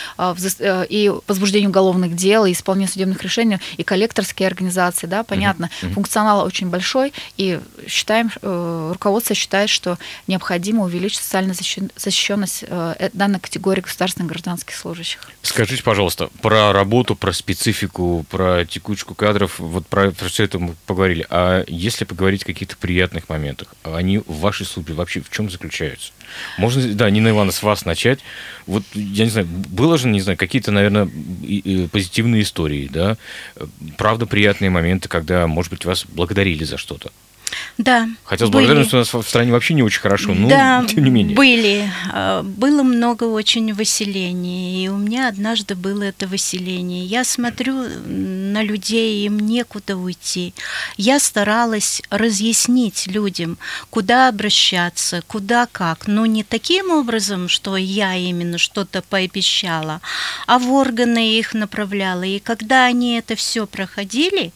и 0.89 1.11
возбуждение 1.27 1.69
уголовных 1.69 2.15
дел, 2.15 2.45
и 2.45 2.51
исполнение 2.51 2.91
судебных 2.91 3.21
решений, 3.23 3.59
и 3.77 3.83
коллекторские 3.83 4.47
организации, 4.47 5.07
да, 5.07 5.23
понятно, 5.23 5.69
функционал 5.93 6.45
очень 6.45 6.69
большой, 6.69 7.13
и 7.37 7.59
считаем, 7.87 8.31
руководство 8.41 9.35
считает, 9.35 9.69
что 9.69 9.97
необходимо 10.27 10.83
увеличить 10.83 11.19
социальную 11.19 11.55
защищенность 11.55 12.63
э, 12.67 12.95
э, 12.99 13.09
данной 13.13 13.39
категории 13.39 13.81
государственных 13.81 14.29
гражданских 14.29 14.75
служащих. 14.75 15.21
Скажите, 15.41 15.83
пожалуйста, 15.83 16.29
про 16.41 16.73
работу, 16.73 17.15
про 17.15 17.33
специфику, 17.33 18.25
про 18.29 18.65
текучку 18.65 19.15
кадров, 19.15 19.59
вот 19.59 19.87
про, 19.87 20.11
про 20.11 20.27
все 20.27 20.43
это 20.43 20.59
мы 20.59 20.75
поговорили. 20.85 21.25
А 21.29 21.63
если 21.67 22.05
поговорить 22.05 22.26
о 22.43 22.45
каких-то 22.45 22.77
приятных 22.77 23.29
моментах, 23.29 23.75
они 23.83 24.19
в 24.19 24.39
вашей 24.39 24.65
службе 24.65 24.93
вообще 24.93 25.21
в 25.21 25.29
чем 25.29 25.49
заключаются? 25.49 26.11
Можно, 26.57 26.93
да, 26.93 27.09
Нина 27.09 27.29
Ивановна, 27.29 27.51
с 27.51 27.63
вас 27.63 27.85
начать. 27.85 28.19
Вот, 28.65 28.83
я 28.93 29.23
не 29.23 29.29
знаю, 29.29 29.47
было 29.47 29.97
же, 29.97 30.07
не 30.07 30.21
знаю, 30.21 30.37
какие-то, 30.37 30.71
наверное, 30.71 31.09
позитивные 31.91 32.43
истории, 32.43 32.89
да? 32.91 33.17
Правда, 33.97 34.25
приятные 34.25 34.69
моменты, 34.69 35.09
когда, 35.09 35.47
может 35.47 35.71
быть, 35.71 35.85
вас 35.85 36.05
благодарили 36.05 36.63
за 36.63 36.77
что-то? 36.77 37.11
Да. 37.77 38.07
Хотя 38.23 38.47
с 38.47 38.49
благодарностью 38.49 38.97
у 38.97 39.01
нас 39.01 39.13
в 39.13 39.21
стране 39.21 39.51
вообще 39.51 39.73
не 39.73 39.83
очень 39.83 40.01
хорошо, 40.01 40.33
но 40.33 40.49
да, 40.49 40.85
тем 40.89 41.03
не 41.03 41.09
менее. 41.09 41.35
были. 41.35 41.89
А, 42.11 42.43
было 42.43 42.83
много 42.83 43.25
очень 43.25 43.73
выселений, 43.73 44.85
и 44.85 44.87
у 44.89 44.97
меня 44.97 45.27
однажды 45.27 45.75
было 45.75 46.03
это 46.03 46.27
выселение. 46.27 47.05
Я 47.05 47.23
смотрю 47.23 47.73
на 48.05 48.63
людей, 48.63 49.25
им 49.25 49.39
некуда 49.39 49.95
уйти. 49.95 50.53
Я 50.97 51.19
старалась 51.19 52.01
разъяснить 52.09 53.07
людям, 53.07 53.57
куда 53.89 54.27
обращаться, 54.29 55.21
куда 55.27 55.67
как, 55.71 56.07
но 56.07 56.25
не 56.25 56.43
таким 56.43 56.89
образом, 56.89 57.47
что 57.47 57.77
я 57.77 58.15
именно 58.15 58.57
что-то 58.57 59.01
пообещала, 59.03 60.01
а 60.47 60.57
в 60.57 60.71
органы 60.71 61.37
их 61.37 61.53
направляла. 61.53 62.23
И 62.23 62.39
когда 62.39 62.85
они 62.85 63.17
это 63.17 63.35
все 63.35 63.67
проходили, 63.67 64.51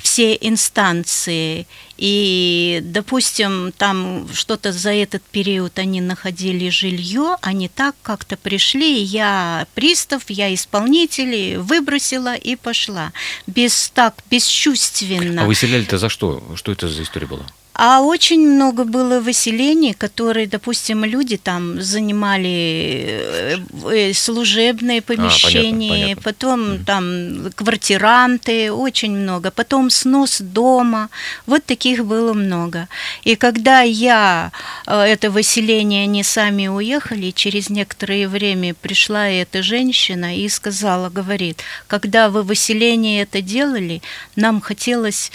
все 0.00 0.36
инстанции, 0.40 1.66
и, 1.98 2.80
допустим, 2.82 3.72
там 3.76 4.28
что-то 4.32 4.72
за 4.72 4.92
этот 4.92 5.22
период 5.22 5.78
они 5.78 6.00
находили 6.00 6.68
жилье, 6.68 7.36
они 7.42 7.68
так 7.68 7.94
как-то 8.02 8.36
пришли, 8.36 9.02
я 9.02 9.66
пристав, 9.74 10.22
я 10.28 10.52
исполнитель, 10.52 11.58
выбросила 11.58 12.34
и 12.34 12.56
пошла. 12.56 13.12
Без 13.46 13.90
так, 13.94 14.14
бесчувственно. 14.30 15.42
А 15.42 15.46
выселяли-то 15.46 15.98
за 15.98 16.08
что? 16.08 16.42
Что 16.56 16.72
это 16.72 16.88
за 16.88 17.02
история 17.02 17.26
была? 17.26 17.46
А 17.74 18.02
очень 18.02 18.46
много 18.46 18.84
было 18.84 19.20
выселений, 19.20 19.94
которые, 19.94 20.46
допустим, 20.46 21.04
люди 21.04 21.38
там 21.38 21.80
занимали 21.80 23.06
э, 23.08 23.58
э, 23.90 24.12
служебные 24.12 25.00
помещения, 25.00 25.88
а, 25.88 25.92
понятно, 25.92 26.04
понятно. 26.04 26.22
потом 26.22 26.60
mm. 26.60 26.84
там 26.84 27.52
квартиранты, 27.54 28.70
очень 28.70 29.16
много, 29.16 29.50
потом 29.50 29.88
снос 29.88 30.40
дома, 30.40 31.08
вот 31.46 31.64
таких 31.64 32.04
было 32.04 32.34
много. 32.34 32.88
И 33.24 33.36
когда 33.36 33.80
я, 33.80 34.52
э, 34.86 35.00
это 35.00 35.30
выселение, 35.30 36.04
они 36.04 36.22
сами 36.22 36.68
уехали, 36.68 37.30
через 37.30 37.70
некоторое 37.70 38.28
время 38.28 38.74
пришла 38.74 39.28
эта 39.28 39.62
женщина 39.62 40.36
и 40.36 40.46
сказала, 40.50 41.08
говорит, 41.08 41.62
когда 41.86 42.28
вы 42.28 42.42
выселение 42.42 43.22
это 43.22 43.40
делали, 43.40 44.02
нам 44.36 44.60
хотелось 44.60 45.32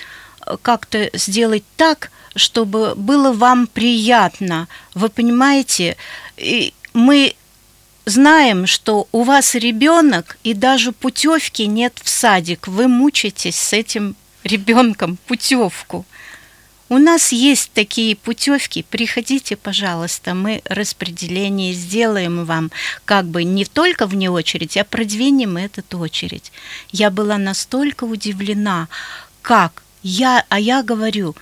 как-то 0.62 1.10
сделать 1.14 1.64
так, 1.76 2.12
чтобы 2.36 2.94
было 2.96 3.32
вам 3.32 3.68
приятно. 3.68 4.68
Вы 4.94 5.10
понимаете, 5.10 5.98
и 6.38 6.74
мы 6.94 7.36
знаем, 8.06 8.68
что 8.68 9.08
у 9.12 9.24
вас 9.24 9.56
ребенок, 9.56 10.38
и 10.44 10.54
даже 10.54 10.92
путевки 10.92 11.68
нет 11.68 12.00
в 12.02 12.10
садик. 12.10 12.68
Вы 12.68 12.88
мучаетесь 12.88 13.58
с 13.58 13.74
этим 13.74 14.16
ребенком 14.44 15.18
путевку. 15.28 16.06
У 16.90 17.00
нас 17.00 17.34
есть 17.34 17.72
такие 17.74 18.16
путевки. 18.16 18.82
Приходите, 18.90 19.58
пожалуйста, 19.58 20.34
мы 20.34 20.62
распределение 20.66 21.74
сделаем 21.74 22.46
вам, 22.46 22.72
как 23.04 23.26
бы 23.26 23.44
не 23.44 23.66
только 23.66 24.08
вне 24.08 24.32
очередь, 24.32 24.78
а 24.78 24.86
продвинем 24.86 25.58
эту 25.58 26.00
очередь. 26.00 26.54
Я 26.92 27.10
была 27.10 27.38
настолько 27.38 28.06
удивлена, 28.06 28.88
как 29.42 29.84
я, 30.08 30.46
а 30.50 30.60
я 30.60 30.84
говорю, 30.84 31.36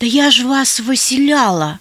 да 0.00 0.06
я 0.06 0.30
же 0.30 0.46
вас 0.46 0.80
выселяла. 0.80 1.78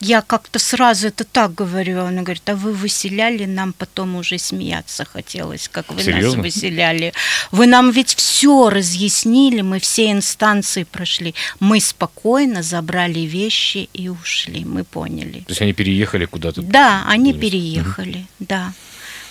Я 0.00 0.20
как-то 0.20 0.58
сразу 0.58 1.08
это 1.08 1.24
так 1.24 1.54
говорю. 1.54 2.00
Она 2.04 2.22
говорит, 2.22 2.46
а 2.48 2.54
вы 2.54 2.72
выселяли, 2.74 3.46
нам 3.46 3.72
потом 3.72 4.16
уже 4.16 4.38
смеяться 4.38 5.06
хотелось, 5.06 5.68
как 5.68 5.90
вы 5.90 6.02
Серьезно? 6.02 6.36
нас 6.36 6.44
выселяли. 6.44 7.14
Вы 7.50 7.66
нам 7.66 7.90
ведь 7.90 8.14
все 8.14 8.68
разъяснили, 8.68 9.62
мы 9.62 9.80
все 9.80 10.12
инстанции 10.12 10.84
прошли. 10.84 11.34
Мы 11.58 11.80
спокойно 11.80 12.62
забрали 12.62 13.20
вещи 13.20 13.88
и 13.94 14.10
ушли, 14.10 14.64
мы 14.64 14.84
поняли. 14.84 15.40
То 15.40 15.52
есть 15.52 15.62
они 15.62 15.72
переехали 15.72 16.26
куда-то? 16.26 16.60
Да, 16.60 17.04
они 17.08 17.32
переехали, 17.32 18.26
да. 18.38 18.74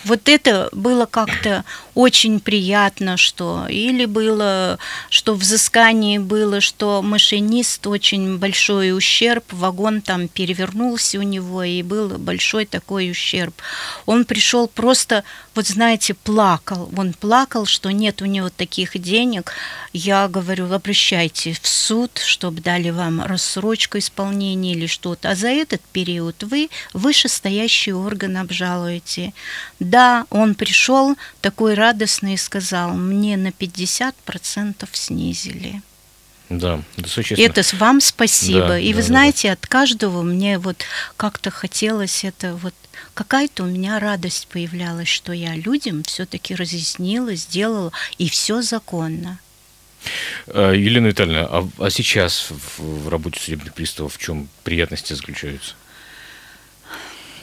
Вот 0.05 0.27
это 0.29 0.69
было 0.71 1.05
как-то 1.05 1.63
очень 1.93 2.39
приятно, 2.39 3.17
что 3.17 3.67
или 3.69 4.05
было, 4.05 4.79
что 5.09 5.35
взыскание 5.35 6.19
было, 6.19 6.61
что 6.61 7.01
машинист 7.01 7.85
очень 7.87 8.37
большой 8.37 8.95
ущерб, 8.95 9.43
вагон 9.51 10.01
там 10.01 10.27
перевернулся 10.27 11.19
у 11.19 11.23
него, 11.23 11.63
и 11.63 11.83
был 11.83 12.17
большой 12.17 12.65
такой 12.65 13.11
ущерб. 13.11 13.53
Он 14.05 14.25
пришел 14.25 14.67
просто, 14.67 15.23
вот 15.53 15.67
знаете, 15.67 16.13
плакал. 16.13 16.89
Он 16.95 17.13
плакал, 17.13 17.65
что 17.65 17.91
нет 17.91 18.21
у 18.21 18.25
него 18.25 18.49
таких 18.49 18.97
денег. 18.97 19.53
Я 19.91 20.27
говорю, 20.29 20.71
обращайтесь 20.71 21.59
в 21.59 21.67
суд, 21.67 22.19
чтобы 22.19 22.61
дали 22.61 22.89
вам 22.89 23.23
рассрочку 23.23 23.97
исполнения 23.97 24.71
или 24.73 24.87
что-то. 24.87 25.31
А 25.31 25.35
за 25.35 25.49
этот 25.49 25.81
период 25.91 26.43
вы 26.43 26.69
вышестоящий 26.93 27.91
орган 27.91 28.37
обжалуете. 28.37 29.33
Да, 29.79 30.25
он 30.29 30.55
пришел 30.55 31.17
такой 31.41 31.73
радостный 31.73 32.35
и 32.35 32.37
сказал, 32.37 32.93
мне 32.93 33.35
на 33.35 33.49
50% 33.49 34.87
снизили. 34.93 35.81
Да, 36.51 36.81
это 36.97 37.07
существенно. 37.07 37.49
Это 37.49 37.63
с 37.63 37.73
вам 37.73 38.01
спасибо. 38.01 38.67
Да, 38.69 38.79
и 38.79 38.91
да, 38.91 38.97
вы 38.97 39.03
знаете, 39.03 39.47
да. 39.47 39.53
от 39.53 39.67
каждого 39.67 40.21
мне 40.21 40.59
вот 40.59 40.83
как-то 41.15 41.49
хотелось 41.49 42.25
это 42.25 42.55
вот 42.55 42.73
какая-то 43.13 43.63
у 43.63 43.67
меня 43.67 43.99
радость 43.99 44.47
появлялась, 44.47 45.07
что 45.07 45.33
я 45.33 45.55
людям 45.55 46.03
все-таки 46.03 46.55
разъяснила, 46.55 47.35
сделала, 47.35 47.91
и 48.17 48.29
все 48.29 48.61
законно. 48.61 49.39
А, 50.47 50.71
Елена 50.71 51.07
Витальевна, 51.07 51.47
а, 51.49 51.67
а 51.79 51.89
сейчас 51.89 52.49
в, 52.49 52.79
в 52.79 53.09
работе 53.09 53.39
судебных 53.39 53.73
приставов 53.73 54.15
в 54.15 54.17
чем 54.17 54.47
приятности 54.63 55.13
заключаются? 55.13 55.75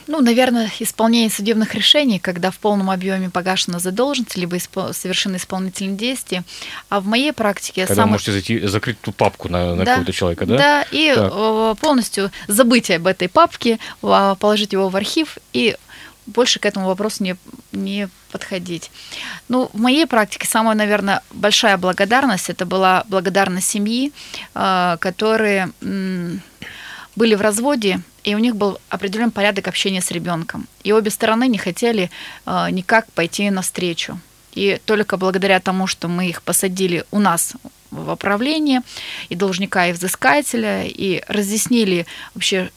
Ну, 0.09 0.21
наверное, 0.21 0.71
исполнение 0.79 1.29
судебных 1.29 1.75
решений, 1.75 2.17
когда 2.17 2.49
в 2.49 2.57
полном 2.57 2.89
объеме 2.89 3.29
погашена 3.29 3.77
задолженность, 3.77 4.35
либо 4.35 4.55
испол- 4.55 4.91
совершены 4.91 5.35
исполнительные 5.35 5.95
действия. 5.95 6.43
А 6.89 6.99
в 6.99 7.05
моей 7.05 7.31
практике... 7.31 7.85
Когда 7.85 8.05
вы 8.05 8.09
можете 8.09 8.31
зайти, 8.31 8.65
закрыть 8.65 8.99
ту 8.99 9.11
папку 9.11 9.49
на, 9.49 9.75
на 9.75 9.85
да, 9.85 9.91
какого-то 9.91 10.11
человека, 10.11 10.45
да? 10.47 10.57
Да, 10.57 10.85
и 10.89 11.13
так. 11.13 11.31
Э, 11.31 11.75
полностью 11.79 12.31
забыть 12.47 12.89
об 12.89 13.05
этой 13.05 13.29
папке, 13.29 13.77
положить 14.01 14.73
его 14.73 14.89
в 14.89 14.95
архив 14.95 15.37
и 15.53 15.77
больше 16.25 16.59
к 16.59 16.65
этому 16.65 16.87
вопросу 16.87 17.23
не, 17.23 17.35
не 17.71 18.09
подходить. 18.31 18.89
Ну, 19.47 19.69
в 19.73 19.79
моей 19.79 20.07
практике 20.07 20.47
самая, 20.47 20.75
наверное, 20.75 21.21
большая 21.29 21.77
благодарность, 21.77 22.49
это 22.49 22.65
была 22.65 23.03
благодарность 23.09 23.69
семьи, 23.69 24.11
э, 24.55 24.97
которые 24.99 25.71
были 27.19 27.35
в 27.35 27.41
разводе, 27.41 27.99
и 28.23 28.35
у 28.35 28.39
них 28.39 28.55
был 28.55 28.79
определенный 28.89 29.31
порядок 29.31 29.67
общения 29.67 30.01
с 30.01 30.11
ребенком. 30.11 30.67
И 30.85 30.93
обе 30.93 31.11
стороны 31.11 31.49
не 31.49 31.57
хотели 31.57 32.09
э, 32.45 32.71
никак 32.71 33.11
пойти 33.11 33.49
навстречу. 33.49 34.19
И 34.53 34.79
только 34.85 35.17
благодаря 35.17 35.59
тому, 35.59 35.87
что 35.87 36.07
мы 36.07 36.29
их 36.29 36.41
посадили 36.41 37.03
у 37.11 37.19
нас 37.19 37.53
в 37.91 38.11
управление, 38.11 38.81
и 39.31 39.35
должника, 39.35 39.87
и 39.87 39.91
взыскателя, 39.91 40.85
и 40.85 41.21
разъяснили 41.27 42.05
вообще, 42.35 42.71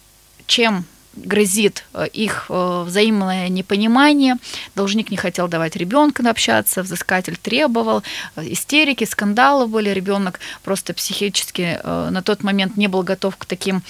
чем 0.46 0.84
грозит 1.14 1.84
э, 1.94 2.06
их 2.12 2.46
э, 2.48 2.84
взаимное 2.86 3.48
непонимание. 3.48 4.36
Должник 4.74 5.10
не 5.10 5.16
хотел 5.16 5.48
давать 5.48 5.76
ребенка 5.76 6.28
общаться, 6.28 6.82
взыскатель 6.82 7.36
требовал, 7.36 8.02
э, 8.36 8.44
истерики, 8.46 9.04
скандалы 9.04 9.66
были. 9.66 9.90
Ребенок 9.90 10.40
просто 10.62 10.94
психически 10.94 11.78
на 11.84 12.22
тот 12.22 12.42
момент 12.42 12.76
не 12.76 12.88
был 12.88 13.02
готов 13.02 13.36
к 13.36 13.44
таким 13.44 13.82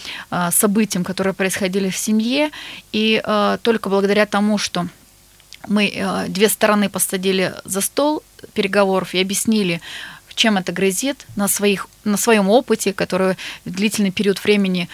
событиям, 0.51 1.05
которые 1.05 1.35
происходили 1.35 1.91
в 1.91 1.97
семье. 1.97 2.51
И 2.93 3.23
только 3.63 3.89
благодаря 3.89 4.27
тому, 4.27 4.59
что 4.59 4.89
мы 5.69 6.27
две 6.29 6.49
стороны 6.49 6.89
посадили 6.89 7.55
за 7.65 7.81
стол 7.81 8.23
переговоров 8.55 9.15
и 9.15 9.21
объяснили, 9.21 9.81
чем 10.35 10.57
это 10.57 10.73
грозит 10.73 11.27
на, 11.37 11.49
своих, 11.49 11.89
на 12.05 12.17
своем 12.17 12.49
опыте, 12.49 12.93
который 12.93 13.37
длительный 13.65 14.11
период 14.11 14.43
времени 14.43 14.89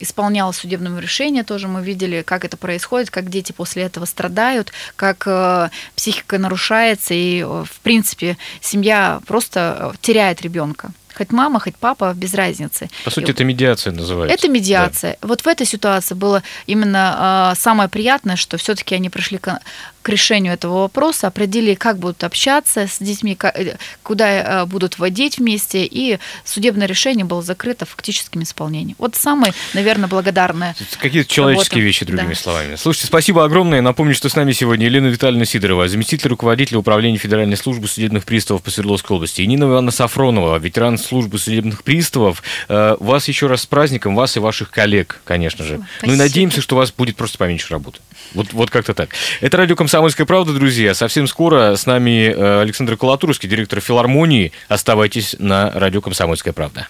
исполняла 0.00 0.52
судебное 0.52 0.98
решение, 1.00 1.44
тоже 1.44 1.68
мы 1.68 1.82
видели, 1.82 2.22
как 2.22 2.44
это 2.44 2.56
происходит, 2.56 3.10
как 3.10 3.30
дети 3.30 3.52
после 3.52 3.84
этого 3.84 4.04
страдают, 4.04 4.72
как 4.96 5.24
э, 5.26 5.68
психика 5.94 6.38
нарушается, 6.38 7.14
и, 7.14 7.40
э, 7.40 7.44
в 7.44 7.80
принципе, 7.80 8.36
семья 8.60 9.20
просто 9.26 9.92
э, 9.94 9.96
теряет 10.00 10.42
ребенка 10.42 10.90
хоть 11.20 11.32
мама, 11.32 11.60
хоть 11.60 11.76
папа, 11.76 12.14
без 12.14 12.32
разницы. 12.32 12.88
По 13.04 13.10
сути, 13.10 13.26
и, 13.26 13.30
это 13.32 13.44
медиация 13.44 13.92
называется. 13.92 14.34
Это 14.34 14.48
медиация. 14.48 15.18
Да. 15.20 15.28
Вот 15.28 15.42
в 15.42 15.46
этой 15.48 15.66
ситуации 15.66 16.14
было 16.14 16.42
именно 16.66 17.52
э, 17.52 17.60
самое 17.60 17.90
приятное, 17.90 18.36
что 18.36 18.56
все-таки 18.56 18.94
они 18.94 19.10
пришли 19.10 19.36
к, 19.36 19.60
к 20.02 20.08
решению 20.08 20.54
этого 20.54 20.80
вопроса, 20.80 21.26
определили, 21.26 21.74
как 21.74 21.98
будут 21.98 22.24
общаться 22.24 22.86
с 22.86 22.98
детьми, 22.98 23.36
э, 23.42 23.76
куда 24.02 24.62
э, 24.62 24.66
будут 24.66 24.98
водить 24.98 25.38
вместе, 25.38 25.84
и 25.84 26.18
судебное 26.44 26.86
решение 26.86 27.24
было 27.24 27.42
закрыто 27.42 27.84
фактическим 27.84 28.42
исполнением. 28.42 28.96
Вот 28.98 29.14
самое, 29.14 29.52
наверное, 29.74 30.08
благодарное. 30.08 30.74
Какие-то 31.00 31.28
человеческие 31.28 31.80
работа. 31.80 31.86
вещи, 31.86 32.04
другими 32.04 32.34
да. 32.34 32.34
словами. 32.34 32.76
Слушайте, 32.76 33.06
спасибо 33.08 33.44
огромное. 33.44 33.82
Напомню, 33.82 34.14
что 34.14 34.28
с 34.28 34.36
нами 34.36 34.52
сегодня 34.52 34.86
Елена 34.86 35.08
Витальевна 35.08 35.44
Сидорова, 35.44 35.88
заместитель 35.88 36.28
руководителя 36.28 36.78
управления 36.78 37.18
Федеральной 37.18 37.56
службы 37.56 37.88
судебных 37.88 38.24
приставов 38.24 38.62
по 38.62 38.70
Свердловской 38.70 39.16
области, 39.16 39.42
и 39.42 39.46
Нина 39.46 39.64
Ивановна 39.64 39.90
Сафронова, 39.90 40.58
ветеран 40.58 40.98
службы 40.98 41.38
судебных 41.38 41.82
приставов. 41.82 42.42
Э, 42.68 42.96
вас 43.00 43.28
еще 43.28 43.46
раз 43.46 43.62
с 43.62 43.66
праздником, 43.66 44.14
вас 44.14 44.36
и 44.36 44.40
ваших 44.40 44.70
коллег, 44.70 45.20
конечно 45.24 45.64
же. 45.64 45.74
Спасибо. 45.76 46.06
Ну 46.06 46.12
и 46.12 46.16
надеемся, 46.16 46.60
что 46.62 46.76
у 46.76 46.78
вас 46.78 46.90
будет 46.92 47.16
просто 47.16 47.38
поменьше 47.38 47.68
работы. 47.70 48.00
Вот, 48.34 48.52
вот 48.52 48.70
как-то 48.70 48.94
так. 48.94 49.10
Это 49.40 49.56
радио 49.56 49.76
«Комсомольская 49.90 50.24
правда», 50.24 50.52
друзья. 50.52 50.94
Совсем 50.94 51.26
скоро 51.26 51.74
с 51.74 51.84
нами 51.84 52.32
э, 52.32 52.60
Александр 52.60 52.96
Колотурский, 52.96 53.48
директор 53.48 53.80
филармонии. 53.80 54.52
Оставайтесь 54.68 55.34
на 55.40 55.72
радио 55.72 56.00
«Комсомольская 56.00 56.52
правда». 56.52 56.86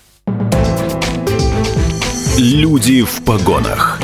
Люди 2.37 3.03
в 3.03 3.25
погонах. 3.25 3.99